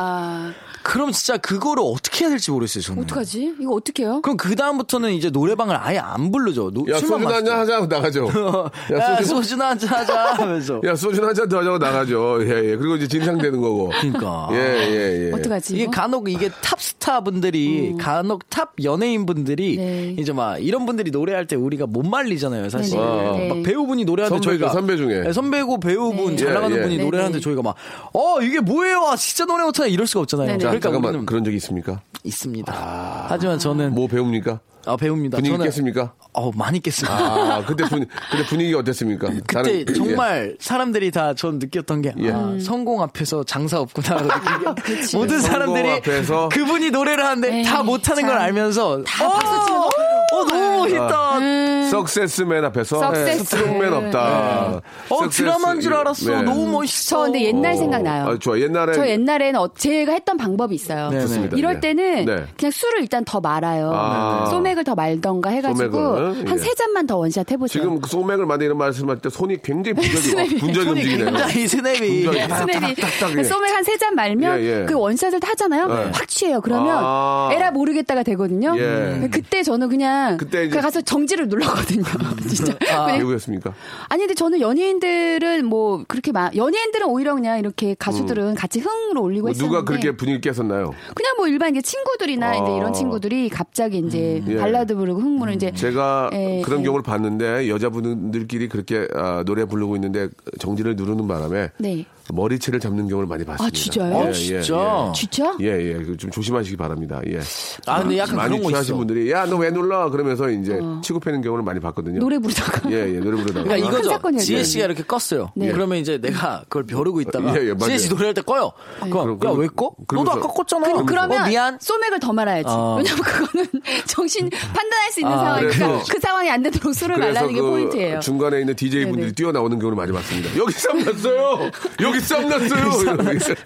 아, 0.84 0.88
그럼 0.88 1.12
진짜 1.12 1.36
그거를 1.36 1.82
어떻게 1.86 2.24
해야 2.24 2.30
될지 2.30 2.50
모르겠어요, 2.50 2.82
저는. 2.82 3.02
어떡하지? 3.04 3.54
이거 3.60 3.72
어떻게 3.74 4.02
해요? 4.02 4.20
그럼 4.22 4.36
그다음부터는 4.36 5.12
이제 5.12 5.30
노래방을 5.30 5.76
아예 5.80 5.98
안 5.98 6.30
부르죠. 6.32 6.70
노, 6.70 6.84
야, 6.90 6.98
술만 6.98 7.22
소주 7.22 7.34
한잔. 7.34 7.58
하자 7.60 7.74
하고 7.76 7.86
나가죠. 7.86 8.26
야, 8.92 9.16
소주- 9.16 9.28
소주나 9.28 9.68
한잔 9.70 9.88
하자 9.90 10.34
하면서. 10.34 10.80
야, 10.84 10.94
소주 10.94 11.24
한잔 11.24 11.48
더 11.48 11.58
하자고 11.58 11.78
나가죠. 11.78 12.38
예, 12.42 12.70
예. 12.72 12.76
그리고 12.76 12.96
이제 12.96 13.06
진상되는 13.08 13.60
거고. 13.60 13.90
그러니까. 14.00 14.48
예, 14.52 14.56
예, 14.56 15.28
예. 15.28 15.32
어떡하지? 15.32 15.74
이게? 15.74 15.86
간혹 15.86 16.28
이게 16.30 16.50
탑스타 16.60 17.20
분들이 17.22 17.94
간혹 17.98 18.48
탑 18.50 18.72
연예인 18.82 19.26
분들이 19.26 19.76
네. 19.76 20.16
이제 20.18 20.32
막 20.32 20.58
이런 20.58 20.86
분들이 20.86 21.10
노래할 21.10 21.46
때 21.46 21.56
우리가 21.56 21.86
못 21.86 22.04
말리잖아요 22.06 22.68
사실 22.70 22.98
네네. 22.98 23.38
네. 23.38 23.48
막 23.48 23.62
배우분이 23.62 24.04
노래하는데 24.04 24.42
선배죠, 24.42 24.58
저희가 24.64 24.72
선배 24.72 24.96
중에. 24.96 25.20
네, 25.22 25.32
선배고 25.32 25.80
배우분 25.80 26.30
네. 26.32 26.36
잘 26.36 26.48
예, 26.50 26.52
나가는 26.54 26.76
예. 26.76 26.80
분이 26.82 26.96
네네. 26.96 27.04
노래하는데 27.04 27.40
저희가 27.40 27.62
막 27.62 27.74
어 28.14 28.40
이게 28.42 28.60
뭐예요 28.60 29.00
아, 29.08 29.16
진짜 29.16 29.44
노래 29.44 29.64
못하네 29.64 29.90
이럴 29.90 30.06
수가 30.06 30.20
없잖아요 30.22 30.46
네네. 30.46 30.58
자, 30.58 30.71
그러니까 30.80 30.88
잠깐만. 30.88 31.10
우리는 31.10 31.26
그런 31.26 31.44
적이 31.44 31.56
있습니까? 31.56 32.00
있습니다 32.24 33.26
하지만 33.28 33.58
저는 33.58 33.94
뭐 33.94 34.06
배웁니까? 34.06 34.60
아 34.84 34.96
배웁니다 34.96 35.36
분위기 35.36 35.52
저는 35.52 35.64
깼습니까? 35.66 36.12
어, 36.32 36.50
많이 36.52 36.80
깼습니다. 36.80 37.16
아, 37.16 37.64
그때 37.64 37.84
분, 37.84 38.06
그때 38.30 38.44
분위기가 38.46 38.78
어땠습니까? 38.80 39.28
그때 39.46 39.84
다른- 39.84 39.94
정말 39.94 40.56
사람들이 40.58 41.10
다 41.12 41.34
전 41.34 41.58
느꼈던 41.60 42.02
게 42.02 42.14
예. 42.18 42.30
아, 42.32 42.56
성공 42.60 43.00
앞에서 43.02 43.44
장사 43.44 43.78
없구나 43.80 44.16
느끼게. 44.74 45.16
모든 45.16 45.40
성공 45.40 45.40
사람들이 45.40 45.90
앞에서 45.98 46.48
그분이 46.48 46.90
노래를 46.90 47.24
하는데 47.24 47.58
에이, 47.58 47.64
다 47.64 47.82
못하는 47.82 48.22
걸 48.22 48.32
참. 48.32 48.40
알면서 48.42 49.02
다 49.04 49.28
박수 49.28 49.66
치면서 49.66 49.86
어 49.86 50.44
너무 50.48 50.76
멋있다 50.78 51.38
예. 51.42 51.61
석세스맨 51.92 52.64
앞에서 52.66 52.98
석세스. 53.00 53.44
스트롱맨 53.44 53.92
없다. 53.92 54.80
어 55.10 55.16
success- 55.26 55.30
드라마인 55.36 55.80
줄 55.80 55.92
알았어 55.94 56.30
네. 56.30 56.42
너무 56.42 56.66
멋있어 56.68 57.16
저 57.16 57.22
근데 57.24 57.42
옛날 57.44 57.76
생각나요. 57.76 58.28
아, 58.28 58.38
좋아. 58.38 58.58
옛날에 58.58 58.92
저 58.94 59.06
옛날에는 59.06 59.60
어, 59.60 59.68
제가 59.76 60.12
했던 60.12 60.36
방법이 60.36 60.74
있어요. 60.74 61.10
네, 61.10 61.20
좋습니다. 61.20 61.56
이럴 61.56 61.76
예. 61.76 61.80
때는 61.80 62.24
네. 62.24 62.44
그냥 62.56 62.70
술을 62.72 63.02
일단 63.02 63.24
더 63.24 63.40
말아요. 63.40 63.90
아. 63.94 64.46
소맥을 64.50 64.84
더 64.84 64.94
말던가 64.94 65.50
해가지고 65.50 65.90
소맥을, 65.92 66.50
한 66.50 66.58
예. 66.58 66.62
세 66.62 66.74
잔만 66.74 67.06
더 67.06 67.16
원샷 67.18 67.50
해보세요. 67.50 67.82
지금 67.82 68.00
그 68.00 68.08
소맥을 68.08 68.46
만든 68.46 68.66
이런 68.66 68.78
말씀할 68.78 69.18
때 69.18 69.28
손이 69.28 69.60
굉장히 69.62 69.94
분주히 70.00 70.16
스냅이, 70.22 70.48
분주히 70.58 70.86
손이 70.86 71.00
움직이네요. 71.00 71.26
굉장히 71.26 71.68
스냅이 71.68 72.22
스냅이 72.24 72.96
예. 73.38 73.44
소맥 73.44 73.72
한 73.72 73.82
세 73.84 73.96
잔 73.98 74.14
말면 74.14 74.60
예, 74.60 74.80
예. 74.82 74.84
그 74.86 74.94
원샷을 74.94 75.38
하잖아요. 75.42 75.86
네. 75.88 75.94
확 76.14 76.26
취해요. 76.28 76.60
그러면 76.62 76.96
아. 76.98 77.50
에라 77.52 77.70
모르겠다가 77.70 78.22
되거든요. 78.22 78.74
예. 78.78 79.28
그때 79.30 79.62
저는 79.62 79.88
그냥 79.90 80.36
그때 80.38 80.64
이제- 80.64 80.76
그 80.76 80.80
가서 80.82 81.00
정지를 81.02 81.48
눌 81.48 81.60
렀거든요. 81.82 82.02
진짜. 82.48 82.74
그냥 82.78 83.18
누구였습니까? 83.18 83.74
아니 84.08 84.20
근데 84.20 84.34
저는 84.34 84.60
연예인들은 84.60 85.64
뭐 85.66 86.04
그렇게 86.06 86.32
막 86.32 86.54
연예인들은 86.56 87.06
오히려 87.06 87.34
그냥 87.34 87.58
이렇게 87.58 87.94
가수들은 87.98 88.54
같이 88.54 88.80
흥으로 88.80 89.22
올리고 89.22 89.42
뭐 89.42 89.48
했었는데 89.50 89.68
누가 89.68 89.84
그렇게 89.84 90.16
분위기 90.16 90.40
깼었나요? 90.40 90.94
그냥 91.14 91.34
뭐 91.36 91.48
일반 91.48 91.70
이제 91.70 91.82
친구들이나 91.82 92.50
아. 92.50 92.54
이제 92.54 92.76
이런 92.76 92.92
친구들이 92.92 93.48
갑자기 93.48 93.98
이제 93.98 94.42
예. 94.46 94.56
발라드 94.56 94.94
부르고 94.94 95.20
흥분을 95.20 95.54
이제 95.54 95.72
제가 95.72 96.30
예, 96.32 96.62
그런 96.64 96.80
예. 96.80 96.84
경우를 96.84 97.02
봤는데 97.02 97.68
여자분들끼리 97.68 98.68
그렇게 98.68 99.08
아, 99.14 99.42
노래 99.44 99.64
부르고 99.64 99.96
있는데 99.96 100.28
정지를 100.58 100.96
누르는 100.96 101.26
바람에 101.26 101.70
네. 101.78 102.04
머리채를 102.34 102.80
잡는 102.80 103.08
경우를 103.08 103.28
많이 103.28 103.44
봤습니다. 103.44 103.66
아, 103.66 103.70
진짜요? 103.70 104.14
어, 104.14 104.32
진짜? 104.32 105.12
진짜? 105.14 105.56
예, 105.60 105.66
예. 105.66 105.92
그좀 106.04 106.30
조심하시기 106.30 106.76
바랍니다. 106.76 107.20
예. 107.28 107.40
아 107.86 108.00
근데 108.00 108.18
약간 108.18 108.36
많이 108.36 108.50
그런 108.50 108.62
거 108.62 108.68
취하신 108.70 108.94
있어 108.94 108.96
분들이 108.96 109.30
야, 109.30 109.44
너왜 109.46 109.70
눌러? 109.70 110.10
그러면서 110.10 110.48
이제 110.50 110.80
치고 111.02 111.20
패는 111.20 111.42
경우를 111.42 111.62
많이 111.64 111.78
봤거든요. 111.80 112.18
노래 112.20 112.38
부르다가 112.38 112.90
예, 112.90 113.14
예. 113.14 113.18
노래 113.20 113.36
부르다가. 113.36 113.64
그러니까 113.64 113.90
큰 113.90 114.34
이거죠. 114.34 114.38
지혜 114.38 114.62
씨가 114.64 114.84
이렇게 114.86 115.02
껐어요. 115.02 115.50
네. 115.54 115.70
그러면 115.72 115.98
이제 115.98 116.18
내가 116.18 116.62
그걸 116.68 116.84
벼르고 116.84 117.20
있다가 117.20 117.54
예, 117.60 117.68
예. 117.68 117.76
지혜 117.76 117.98
씨 117.98 118.08
노래할 118.08 118.34
때 118.34 118.40
꺼요. 118.42 118.72
그럼 119.00 119.38
그럼- 119.38 119.56
야왜 119.58 119.68
꺼? 119.76 119.94
그러면서- 120.06 120.24
너도 120.24 120.30
아까 120.32 120.48
껐잖아. 120.48 121.06
그 121.06 121.14
러면 121.14 121.42
어, 121.44 121.48
미안. 121.48 121.78
소맥을 121.80 122.20
더 122.20 122.32
말아야지. 122.32 122.68
어. 122.68 122.96
왜냐면 122.98 123.22
그거는 123.22 123.66
정신 124.06 124.48
판단할 124.50 125.10
수 125.12 125.20
있는 125.20 125.32
아, 125.32 125.38
상황이니까 125.38 125.86
그래서- 125.86 126.12
그 126.12 126.20
상황이 126.20 126.50
안 126.50 126.62
되도록 126.62 126.94
술을 126.94 127.16
말라는 127.18 127.52
게그 127.54 127.60
포인트예요. 127.70 128.20
중간에 128.20 128.60
있는 128.60 128.74
DJ 128.74 129.06
분들이. 129.06 129.32
뛰어나오는 129.32 129.78
경우를 129.78 129.96
많이 129.96 130.12
봤습니다. 130.12 130.50
여기 130.56 130.72
쌈 130.72 130.98
났어요. 131.04 131.70
여기 132.00 132.20
쌈 132.22 132.48
났어요. 132.48 133.56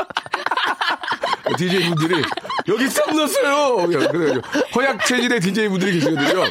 DJ 1.58 1.88
분들이 1.88 2.22
여기 2.68 2.88
쌈 2.88 3.16
났어요. 3.16 3.86
그래가지고 3.86 4.40
허약 4.74 5.06
체질의 5.06 5.40
DJ 5.40 5.68
분들이 5.68 5.92
계시거든요. 5.94 6.42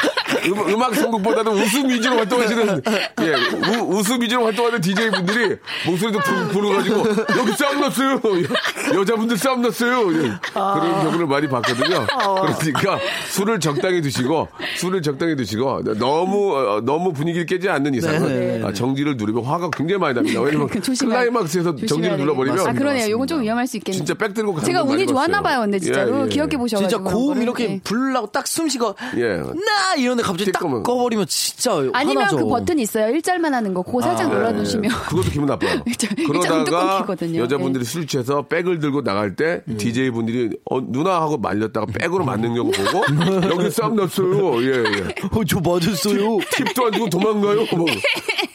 음, 0.46 0.82
악 0.82 0.96
선곡보다는 0.96 1.52
웃음 1.52 1.90
위주로 1.90 2.18
활동하시는 2.18 2.82
예, 3.22 3.34
우, 3.80 3.98
웃음 3.98 4.22
위주로 4.22 4.46
활동하는 4.46 4.80
DJ 4.82 5.10
분들이 5.12 5.56
목소리도 5.86 6.20
부, 6.20 6.48
부르가지고 6.50 7.00
여기 7.40 7.52
쌈. 7.58 7.76
여, 7.82 9.00
여자분들 9.00 9.38
쌈 9.38 9.62
났어요. 9.62 10.12
예, 10.14 10.18
그런 10.54 11.04
경우를 11.04 11.28
많이 11.28 11.48
봤거든요. 11.48 12.06
그러니까 12.08 13.00
술을 13.30 13.60
적당히 13.60 14.02
드시고 14.02 14.48
술을 14.78 15.02
적당히 15.02 15.36
드시고 15.36 15.84
너무 15.98 16.56
어, 16.56 16.82
너무 16.82 17.14
분위기를 17.14 17.46
깨지 17.46 17.70
않는 17.70 17.94
이상은 17.96 18.28
네, 18.28 18.58
네, 18.60 18.64
아, 18.66 18.72
정지를 18.74 19.18
누리면 19.18 19.44
화가 19.44 19.70
굉장히 19.76 20.00
많이 20.00 20.14
납니다. 20.16 20.42
왜냐면 20.42 20.68
조심해야- 20.70 21.10
클라이막스에서 21.10 21.76
정지를 21.88 22.18
눌러버리면 22.18 22.58
되겠네. 22.58 22.70
아 22.70 22.74
그러네요. 22.74 22.94
맞습니다. 23.00 23.16
이건 23.16 23.28
좀 23.28 23.42
위험할 23.42 23.68
수 23.68 23.78
있겠네요. 23.78 23.98
진짜 24.00 24.14
백 24.14 24.34
들고 24.34 24.54
가는 24.54 24.66
제가 24.66 24.84
운이 24.84 25.06
좋았나. 25.08 25.42
봐요. 25.42 25.62
근데 25.62 25.80
진짜 25.80 26.05
로 26.06 26.22
예, 26.22 26.26
예. 26.26 26.30
기억해 26.30 26.58
보셔가지고 26.58 26.90
진짜 27.04 27.16
고음. 27.16 27.42
이렇게 27.42 27.68
네. 27.68 27.82
부르려고 27.84 28.28
딱 28.28 28.46
숨 28.48 28.70
쉬고 28.70 28.96
예. 29.18 29.38
나 29.38 29.96
이런데 29.98 30.24
갑자기 30.24 30.52
딱. 30.52 30.60
꺼버리면 30.60 31.26
진짜 31.28 31.72
아니면 31.94 32.24
화나죠. 32.24 32.38
그 32.38 32.48
버튼 32.48 32.80
있어요. 32.80 33.14
일절만 33.14 33.54
하는 33.54 33.74
거. 33.74 33.82
그거 33.82 34.02
살짝 34.02 34.30
예, 34.30 34.34
눌러놓으시면. 34.36 34.86
예. 34.92 34.96
그것도 35.10 35.30
기분 35.32 35.46
나빠요. 35.48 35.82
그러다가. 36.28 37.06
여자분들이 37.36 37.84
술 37.86 38.08
취해서 38.08 38.44
백을 38.44 38.80
들고 38.80 39.04
나갈 39.04 39.36
때 39.36 39.62
DJ 39.78 40.12
분들이 40.12 40.58
어, 40.70 40.80
누나 40.82 41.22
하고 41.22 41.38
말렸다가 41.38 41.86
백으로 41.88 42.24
맞는 42.26 42.54
경우 42.56 42.72
보고 42.72 43.04
여기 43.50 43.72
쌈 43.72 43.96
났어요. 43.96 44.62
예, 44.62 44.68
예. 44.78 45.16
어, 45.32 45.44
저 45.48 45.60
맞았어요. 45.60 46.38
팁도 46.52 46.86
안 46.86 46.92
주고 46.94 47.10
도망가요. 47.10 47.66
뭐. 47.76 47.86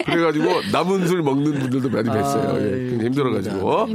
그래가지고 0.05 0.47
남은 0.73 1.07
술 1.07 1.23
먹는 1.23 1.59
분들도 1.59 1.91
많이 1.91 2.09
뵀어요. 2.09 2.49
아, 2.51 2.61
예, 2.61 2.65
예, 2.65 2.91
굉장히 2.91 3.05
힘들어가지고. 3.07 3.87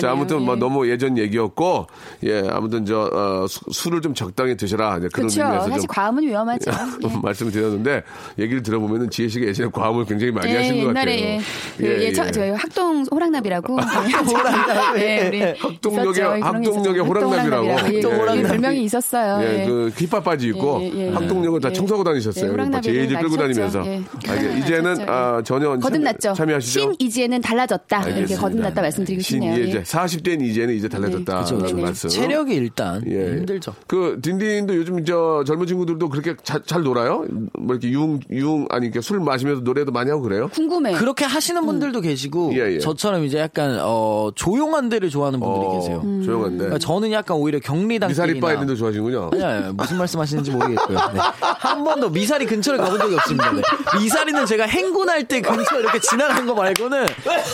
자, 0.00 0.10
아무튼 0.12 0.42
뭐 0.42 0.56
예. 0.56 0.58
너무 0.58 0.88
예전 0.90 1.16
얘기였고, 1.18 1.86
예, 2.24 2.42
아무튼 2.50 2.84
저, 2.86 2.99
어, 3.02 3.46
수- 3.48 3.60
술을 3.72 4.00
좀 4.02 4.14
적당히 4.14 4.56
드시라. 4.56 4.98
이제 4.98 5.08
그런 5.12 5.28
그렇죠. 5.28 5.42
의미에서 5.42 5.64
사실 5.66 5.78
좀 5.80 5.86
과음은 5.88 6.22
위험하죠. 6.24 6.70
예. 7.04 7.20
말씀을 7.22 7.52
드렸는데, 7.52 8.02
얘기를 8.38 8.62
들어보면은 8.62 9.10
지혜 9.10 9.28
씨가 9.28 9.46
예전에 9.46 9.70
과음을 9.72 10.04
굉장히 10.06 10.32
많이 10.32 10.54
하신 10.54 10.82
것 10.82 10.88
옛날에 10.90 11.16
같아요. 11.16 11.40
예, 11.80 11.96
그 11.96 12.04
예, 12.04 12.12
저, 12.12 12.30
저희 12.30 12.50
학동 12.50 13.04
호랑나비라고 13.10 13.76
호랑나비. 13.80 15.00
예, 15.00 15.28
우리 15.28 15.40
학동역에- 15.40 16.14
게 16.14 16.22
학동역에. 16.22 17.00
호랑나비라고. 17.00 17.66
예, 17.66 17.70
학동 17.72 17.94
예, 18.12 18.16
호랑나비. 18.16 18.42
별명이 18.48 18.82
있었어요. 18.84 19.42
예, 19.44 19.62
예. 19.62 19.66
그 19.66 19.90
힙합 19.96 20.24
바지 20.24 20.48
입고 20.48 20.78
예, 20.82 20.90
예, 20.94 21.06
예. 21.06 21.10
학동역을 21.10 21.60
다 21.60 21.68
예. 21.70 21.72
청소하고 21.72 22.04
다니셨어요. 22.04 22.52
예, 22.74 22.80
제이지 22.80 23.14
끌고 23.16 23.36
다니면서. 23.36 23.86
예. 23.86 24.02
아, 24.28 24.34
이제 24.34 24.58
이제는. 24.58 25.08
아, 25.08 25.42
전혀 25.44 25.76
거듭났죠. 25.78 26.32
참여하시죠. 26.34 26.80
신 26.80 26.94
이지에는 26.98 27.40
달라졌다. 27.40 27.96
이렇게 27.98 28.12
알겠습니다. 28.14 28.40
거듭났다 28.40 28.80
말씀드리고 28.82 29.22
싶네요. 29.22 29.54
신, 29.54 29.62
예. 29.64 29.68
이제 29.68 29.82
40대인 29.82 30.42
이제는 30.42 30.74
이제 30.74 30.88
달라졌다. 30.88 31.40
그죠, 31.40 31.58
그죠. 31.58 31.76
말씀. 31.76 32.08
체력이 32.08 32.54
일단 32.54 32.89
예. 33.06 33.36
힘들죠. 33.36 33.74
그 33.86 34.18
딘딘도 34.22 34.74
요즘 34.76 35.04
저 35.04 35.42
젊은 35.46 35.66
친구들도 35.66 36.08
그렇게 36.08 36.34
자- 36.42 36.60
잘 36.64 36.82
놀아요? 36.82 37.24
뭐 37.58 37.74
이렇게 37.76 37.90
융, 37.90 38.20
융 38.30 38.66
아니 38.70 38.86
이렇게 38.86 39.00
술 39.00 39.20
마시면서 39.20 39.62
노래도 39.62 39.92
많이 39.92 40.10
하고 40.10 40.22
그래요? 40.22 40.48
궁금해. 40.52 40.92
그렇게 40.94 41.24
하시는 41.24 41.64
분들도 41.64 42.00
계시고 42.00 42.52
예, 42.54 42.74
예. 42.74 42.78
저처럼 42.78 43.24
이제 43.24 43.38
약간 43.38 43.78
어, 43.82 44.30
조용한 44.34 44.88
데를 44.88 45.10
좋아하는 45.10 45.40
분들이 45.40 45.66
어, 45.66 45.78
계세요. 45.80 46.00
음. 46.04 46.22
조용한 46.24 46.50
데. 46.52 46.56
그러니까 46.58 46.78
저는 46.78 47.12
약간 47.12 47.36
오히려 47.36 47.58
경리단길이나 47.60 48.06
미사리 48.08 48.40
바 48.40 48.52
있는 48.52 48.66
데 48.66 48.74
좋아하시는군요. 48.74 49.30
아니, 49.32 49.42
아니, 49.44 49.72
무슨 49.74 49.98
말씀하시는지 49.98 50.50
모르겠고요. 50.50 50.98
네. 51.14 51.20
한 51.40 51.84
번도 51.84 52.10
미사리 52.10 52.46
근처를 52.46 52.78
가본 52.80 52.98
적이 52.98 53.14
없습니다. 53.16 53.52
네. 53.52 53.62
미사리는 54.00 54.46
제가 54.46 54.64
행군할 54.64 55.24
때 55.24 55.40
근처 55.40 55.78
이렇게 55.80 55.98
지나간 56.00 56.46
거 56.46 56.54
말고는 56.54 57.06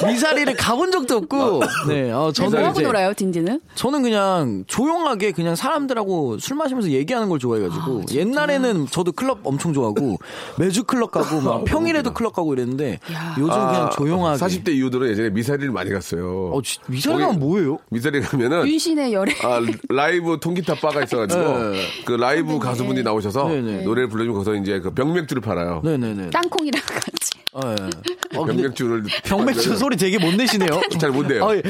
미사리를 0.07 0.55
가본 0.57 0.91
적도 0.91 1.17
없고, 1.17 1.63
네, 1.89 2.11
어, 2.13 2.33
저는 2.33 2.59
뭐 2.59 2.69
하고 2.69 2.81
놀아요, 2.81 3.13
딘딘은? 3.15 3.61
저는 3.75 4.03
그냥 4.03 4.65
조용하게 4.67 5.26
그냥 5.33 5.55
사람들하고 5.57 6.39
술 6.39 6.57
마시면서 6.57 6.91
얘기하는 6.91 7.29
걸 7.29 7.39
좋아해가지고 7.39 8.05
옛날에는 8.13 8.87
저도 8.89 9.13
클럽 9.13 9.41
엄청 9.45 9.73
좋아하고 9.73 10.19
매주 10.59 10.85
클럽 10.85 11.11
가고 11.11 11.41
막 11.41 11.65
평일에도 11.65 12.13
클럽 12.13 12.33
가고 12.35 12.53
이랬는데 12.55 12.99
요즘 13.39 13.49
그냥 13.55 13.91
조용하게. 13.91 14.45
40대 14.45 14.69
이후들은 14.71 15.09
예전에 15.11 15.31
미사리를 15.31 15.71
많이 15.73 15.91
갔어요. 15.91 16.51
어, 16.53 16.63
지- 16.63 16.79
미사리 16.87 17.19
가면 17.21 17.39
뭐예요? 17.39 17.79
미사리 17.91 18.21
가면은 18.21 18.67
윤시내의 18.67 19.13
열애. 19.13 19.33
아, 19.43 19.61
라이브 19.89 20.39
통기타 20.41 20.75
바가 20.77 21.05
있어가지고 21.05 21.41
네. 21.43 21.83
그 22.05 22.13
라이브 22.13 22.59
가수분이 22.59 23.03
나오셔서 23.03 23.49
네, 23.49 23.61
네. 23.61 23.83
노래를 23.83 24.09
불러주면 24.09 24.35
거기서 24.43 24.55
이제 24.63 24.81
그 24.81 24.91
병맥주를 24.91 25.41
팔아요. 25.43 25.81
네네네. 25.85 26.31
땅콩이랑 26.31 26.83
같이. 26.87 27.33
근데 27.53 27.91
병맥주를 28.33 29.05
병맥주 29.25 29.77
소리 29.77 29.97
되게 29.97 30.19
못 30.19 30.35
내시네요. 30.35 30.81
잘 30.99 31.11
못 31.11 31.27
내요. 31.27 31.45
어, 31.45 31.55
예. 31.57 31.63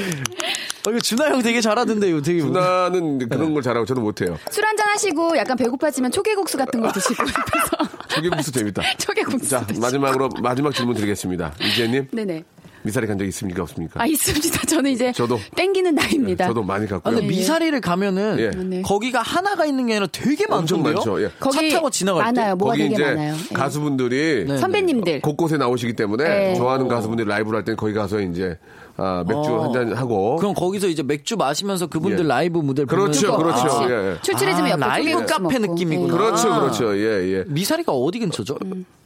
어, 0.86 0.90
이거 0.90 1.00
준하 1.00 1.28
형 1.30 1.42
되게 1.42 1.60
잘하던데 1.60 2.08
이거 2.08 2.20
되게. 2.22 2.42
네. 2.42 3.26
그런 3.28 3.52
걸 3.54 3.62
잘하고 3.62 3.84
저는 3.86 4.02
못해요. 4.02 4.38
술 4.50 4.64
한잔 4.64 4.86
하시고 4.88 5.36
약간 5.36 5.56
배고파지면 5.56 6.10
초계국수 6.12 6.56
같은 6.56 6.80
거 6.80 6.92
드시고 6.92 7.14
싶어서. 7.26 7.92
초계국수 8.08 8.52
재밌다. 8.52 8.82
초계국수. 8.98 9.48
자 9.48 9.66
드시고. 9.66 9.80
마지막으로 9.84 10.28
마지막 10.42 10.74
질문 10.74 10.94
드리겠습니다. 10.94 11.52
이재님 11.60 12.08
네네. 12.12 12.44
미사리 12.82 13.08
간 13.08 13.18
적 13.18 13.24
있습니까 13.26 13.62
없습니까? 13.64 14.00
아, 14.00 14.06
있습니다. 14.06 14.60
저는 14.66 14.92
이제 14.92 15.10
저도. 15.10 15.40
땡기는 15.56 15.92
나이입니다. 15.92 16.46
저도 16.46 16.62
많이 16.62 16.84
아, 16.84 16.88
갔고요. 16.90 17.14
근데 17.16 17.26
미사리를 17.26 17.80
가면은 17.80 18.36
예. 18.38 18.50
네. 18.50 18.82
거기가 18.82 19.22
하나가 19.22 19.66
있는 19.66 19.86
게 19.88 19.94
아니라 19.94 20.06
되게 20.12 20.44
엄청? 20.48 20.84
많죠. 20.84 21.20
예. 21.20 21.28
거기 21.40 21.68
차 21.70 21.76
타고 21.78 21.90
지나갈 21.90 22.32
때. 22.32 22.40
많아요. 22.40 22.54
뭐가 22.54 22.74
거기 22.74 22.82
되게 22.84 22.94
이제 22.94 23.04
많아요. 23.04 23.34
예. 23.50 23.54
가수분들이 23.54 24.44
네. 24.46 24.58
선배님들. 24.58 25.20
곳곳에 25.22 25.56
나오시기 25.56 25.94
때문에 25.94 26.24
네. 26.28 26.54
좋아하는 26.54 26.86
가수분들이 26.86 27.26
라이브를 27.28 27.56
할 27.56 27.64
때는 27.64 27.76
거기 27.76 27.92
가서 27.92 28.20
이제 28.20 28.56
아, 28.98 29.24
맥주 29.26 29.50
어. 29.50 29.64
한잔 29.64 29.92
하고 29.92 30.36
그럼 30.36 30.54
거기서 30.54 30.88
이제 30.88 31.02
맥주 31.02 31.36
마시면서 31.36 31.86
그분들 31.86 32.24
예. 32.24 32.28
라이브 32.28 32.58
무대를 32.58 32.86
그렇죠, 32.86 33.36
보면서 33.36 33.62
그렇죠. 33.62 33.78
아, 33.78 33.90
예, 33.90 34.10
예. 34.12 34.16
출출해지면 34.22 34.82
아, 34.82 34.98
옆에 34.98 35.04
라이브 35.04 35.26
카페. 35.26 35.58
느낌이구나. 35.58 36.12
예. 36.14 36.16
그렇죠, 36.18 36.52
아. 36.52 36.60
그렇죠. 36.60 36.96
예, 36.96 37.02
예. 37.32 37.44
미사리가 37.46 37.92
어디 37.92 38.18
근처죠? 38.20 38.56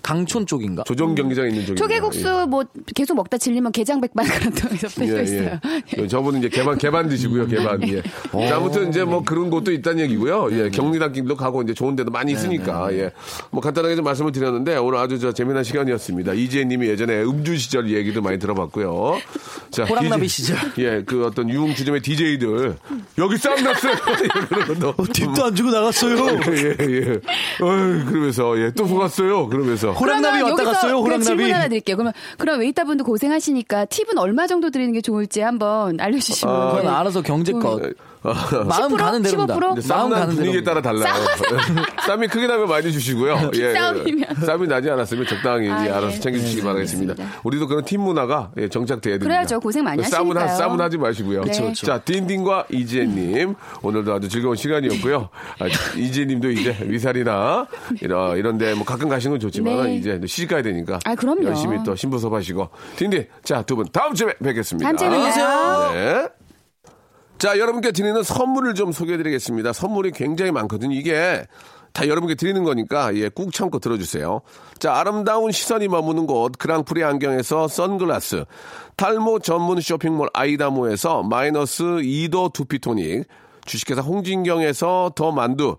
강촌 0.03 0.47
쪽인가? 0.47 0.85
조정 0.85 1.15
경기장 1.15 1.49
있는 1.49 1.67
쪽이. 1.67 1.77
초계국수 1.79 2.47
뭐 2.49 2.65
계속 2.95 3.15
먹다 3.17 3.37
질리면 3.37 3.73
게장 3.73 4.01
백반 4.01 4.27
그런 4.27 4.53
데서 4.53 4.89
또 4.89 5.05
있어요. 5.05 5.59
예. 5.99 6.07
저분은 6.07 6.41
이제 6.41 6.49
개반 6.49 6.79
개반 6.79 7.09
드시고요, 7.09 7.47
개반. 7.49 7.87
예. 7.89 8.01
자, 8.49 8.57
아무튼 8.57 8.89
이제 8.89 9.05
뭐 9.05 9.23
그런 9.23 9.51
곳도 9.51 9.73
있다는 9.73 10.01
얘기고요. 10.05 10.49
예, 10.53 10.71
경리단길도 10.71 11.37
가고 11.37 11.63
이제 11.63 11.75
좋은 11.75 11.97
데도 11.97 12.11
많이 12.11 12.33
있으니까. 12.33 12.93
예. 12.95 13.11
뭐 13.51 13.61
간단하게 13.61 13.97
좀 13.97 14.05
말씀을 14.05 14.33
드렸는데 14.33 14.77
오늘 14.77 14.99
아주 14.99 15.19
저 15.19 15.33
재미난 15.33 15.65
시간이었습니다. 15.65 16.33
이재님이 16.33 16.89
예전에 16.89 17.23
음주 17.23 17.57
시절 17.59 17.91
얘기도 17.91 18.23
많이 18.23 18.39
들어봤고요. 18.39 19.19
자, 19.81 19.85
호랑나비 19.89 20.27
DJ 20.27 20.29
시절. 20.29 20.59
예, 20.79 21.03
그 21.05 21.25
어떤 21.25 21.49
유흥 21.49 21.75
주점의 21.75 22.03
DJ들 22.03 22.77
여기 23.19 23.37
싸움 23.39 23.63
났어요. 23.63 23.95
것도. 23.97 24.95
팁도 25.13 25.45
안 25.45 25.55
주고 25.55 25.71
나갔어요. 25.71 26.17
예, 26.27 26.77
예. 26.81 27.21
어이, 27.61 28.05
그러면서 28.05 28.59
예, 28.59 28.71
또 28.73 28.87
속았어요. 28.87 29.49
그러면서 29.49 29.93
호랑나비 29.93 30.43
왔다 30.43 30.65
갔어요. 30.65 30.97
질문 30.97 31.05
호랑나비. 31.05 31.51
하나 31.51 31.69
드릴게요. 31.69 31.97
그러면 31.97 32.13
그럼 32.39 32.61
웨이터분도 32.61 33.05
고생하시니까 33.05 33.87
팁은 33.87 34.19
얼마 34.19 34.47
정도 34.47 34.71
드리는 34.71 34.93
게 34.93 35.01
좋을지 35.01 35.41
한번 35.41 35.99
알려주시면. 36.01 36.77
그건 36.77 36.89
알아서 36.95 37.23
경제껏. 37.23 37.95
마음 38.23 38.93
10%? 38.93 38.97
가는 38.99 39.23
대로입니다. 39.23 39.55
15%? 39.55 39.61
근데 39.61 39.65
마음 39.69 39.81
쌈난 39.83 40.11
가는 40.21 40.35
분위기에 40.37 40.63
대로. 40.63 40.81
따라 40.81 40.83
달라요. 40.83 41.15
쌈이 42.07 42.29
크게 42.29 42.47
나면 42.47 42.69
많이 42.69 42.93
주시고요. 42.93 43.51
예, 43.57 43.61
예. 43.61 43.73
쌈이면. 43.73 44.35
쌈이 44.45 44.67
나지 44.69 44.91
않았으면 44.91 45.27
적당히 45.27 45.71
아, 45.71 45.83
예, 45.85 45.89
예. 45.89 45.91
알아서 45.93 46.21
챙겨주시기 46.21 46.61
네, 46.61 46.67
바라겠습니다. 46.67 47.13
알겠습니다. 47.13 47.41
우리도 47.45 47.67
그런 47.67 47.85
팀 47.85 48.03
문화가 48.03 48.51
예, 48.59 48.69
정착돼야 48.69 49.15
됩니다. 49.15 49.25
그래야죠. 49.27 49.61
고생 49.61 49.85
많이 49.85 50.03
쌈은, 50.03 50.37
하, 50.37 50.43
하시니까요. 50.43 50.59
쌈은 50.59 50.81
하지 50.85 50.99
마시고요. 50.99 51.41
그쵸, 51.43 51.65
그쵸. 51.65 51.87
자, 51.87 51.99
딘딘과 51.99 52.67
이지혜님 52.71 53.55
오늘도 53.83 54.13
아주 54.15 54.29
즐거운 54.29 54.55
시간이었고요. 54.57 55.29
아, 55.59 55.67
이지혜님도 55.97 56.51
이제 56.51 56.77
위살이나 56.83 57.67
이런 58.03 58.37
이런데 58.37 58.75
뭐 58.75 58.85
가끔 58.85 59.09
가시는 59.09 59.35
건 59.35 59.41
좋지만 59.41 59.85
네. 59.85 59.97
이제 59.97 60.21
시집 60.27 60.51
가야 60.51 60.63
되니까 60.63 60.99
아, 61.05 61.15
그럼요. 61.15 61.45
열심히 61.45 61.79
또 61.85 61.95
신부섭하시고 61.97 62.69
딘딘 62.97 63.27
자 63.45 63.63
두 63.63 63.77
분 63.77 63.87
다음 63.93 64.15
주에 64.15 64.35
뵙겠습니다. 64.43 64.93
다음 64.93 64.97
주에 64.97 65.09
봬요. 65.09 65.93
네. 65.95 66.29
자, 67.41 67.59
여러분께 67.59 67.93
드리는 67.93 68.23
선물을 68.23 68.75
좀 68.75 68.93
소개해 68.93 69.17
드리겠습니다. 69.17 69.73
선물이 69.73 70.11
굉장히 70.11 70.53
많거든요. 70.53 70.95
이게 70.95 71.47
다 71.95 72.07
여러분께 72.07 72.35
드리는 72.35 72.63
거니까, 72.65 73.15
예, 73.15 73.31
꾹 73.31 73.51
참고 73.51 73.79
들어주세요. 73.79 74.43
자, 74.79 74.97
아름다운 74.97 75.51
시선이 75.51 75.89
머무는 75.89 76.27
곳, 76.27 76.59
그랑프리 76.59 77.03
안경에서 77.03 77.67
선글라스, 77.67 78.45
탈모 78.97 79.39
전문 79.39 79.81
쇼핑몰 79.81 80.29
아이다모에서 80.35 81.23
마이너스 81.23 81.83
2도 81.83 82.53
두피토닉, 82.53 83.25
주식회사 83.65 84.03
홍진경에서 84.03 85.13
더 85.15 85.33
만두, 85.33 85.79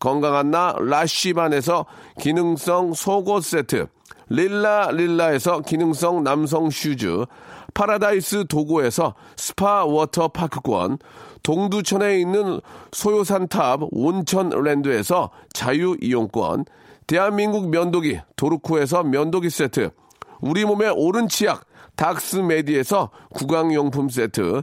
건강한 0.00 0.50
나 0.50 0.74
라쉬반에서 0.78 1.86
기능성 2.18 2.94
속옷 2.94 3.44
세트, 3.44 3.86
릴라 4.28 4.90
릴라에서 4.90 5.60
기능성 5.60 6.24
남성 6.24 6.70
슈즈, 6.70 7.26
파라다이스 7.74 8.46
도고에서 8.48 9.14
스파 9.36 9.84
워터 9.84 10.28
파크권, 10.28 10.98
동두천에 11.42 12.18
있는 12.18 12.60
소요산탑 12.92 13.82
온천랜드에서 13.92 15.30
자유 15.52 15.96
이용권, 16.00 16.64
대한민국 17.06 17.68
면도기 17.68 18.20
도르코에서 18.36 19.02
면도기 19.02 19.50
세트, 19.50 19.90
우리 20.40 20.64
몸의 20.64 20.94
오른 20.96 21.28
치약 21.28 21.66
닥스메디에서 21.96 23.10
구강용품 23.34 24.08
세트, 24.08 24.62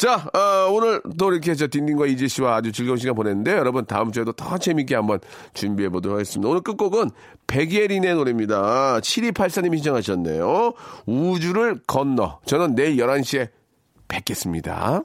자, 0.00 0.30
어, 0.32 0.72
오늘 0.72 1.02
또 1.18 1.30
이렇게 1.30 1.54
저 1.54 1.68
딘딘과 1.68 2.06
이재 2.06 2.26
씨와 2.26 2.56
아주 2.56 2.72
즐거운 2.72 2.96
시간 2.96 3.14
보냈는데 3.14 3.52
여러분 3.52 3.84
다음 3.84 4.12
주에도 4.12 4.32
더 4.32 4.56
재밌게 4.56 4.94
한번 4.94 5.20
준비해 5.52 5.90
보도록 5.90 6.14
하겠습니다. 6.16 6.48
오늘 6.48 6.62
끝곡은 6.62 7.10
백예린의 7.46 8.14
노래입니다. 8.14 9.00
7284님이 9.00 9.76
신청하셨네요. 9.76 10.72
우주를 11.04 11.82
건너. 11.86 12.40
저는 12.46 12.76
내일 12.76 12.96
11시에 12.96 13.50
뵙겠습니다. 14.08 15.02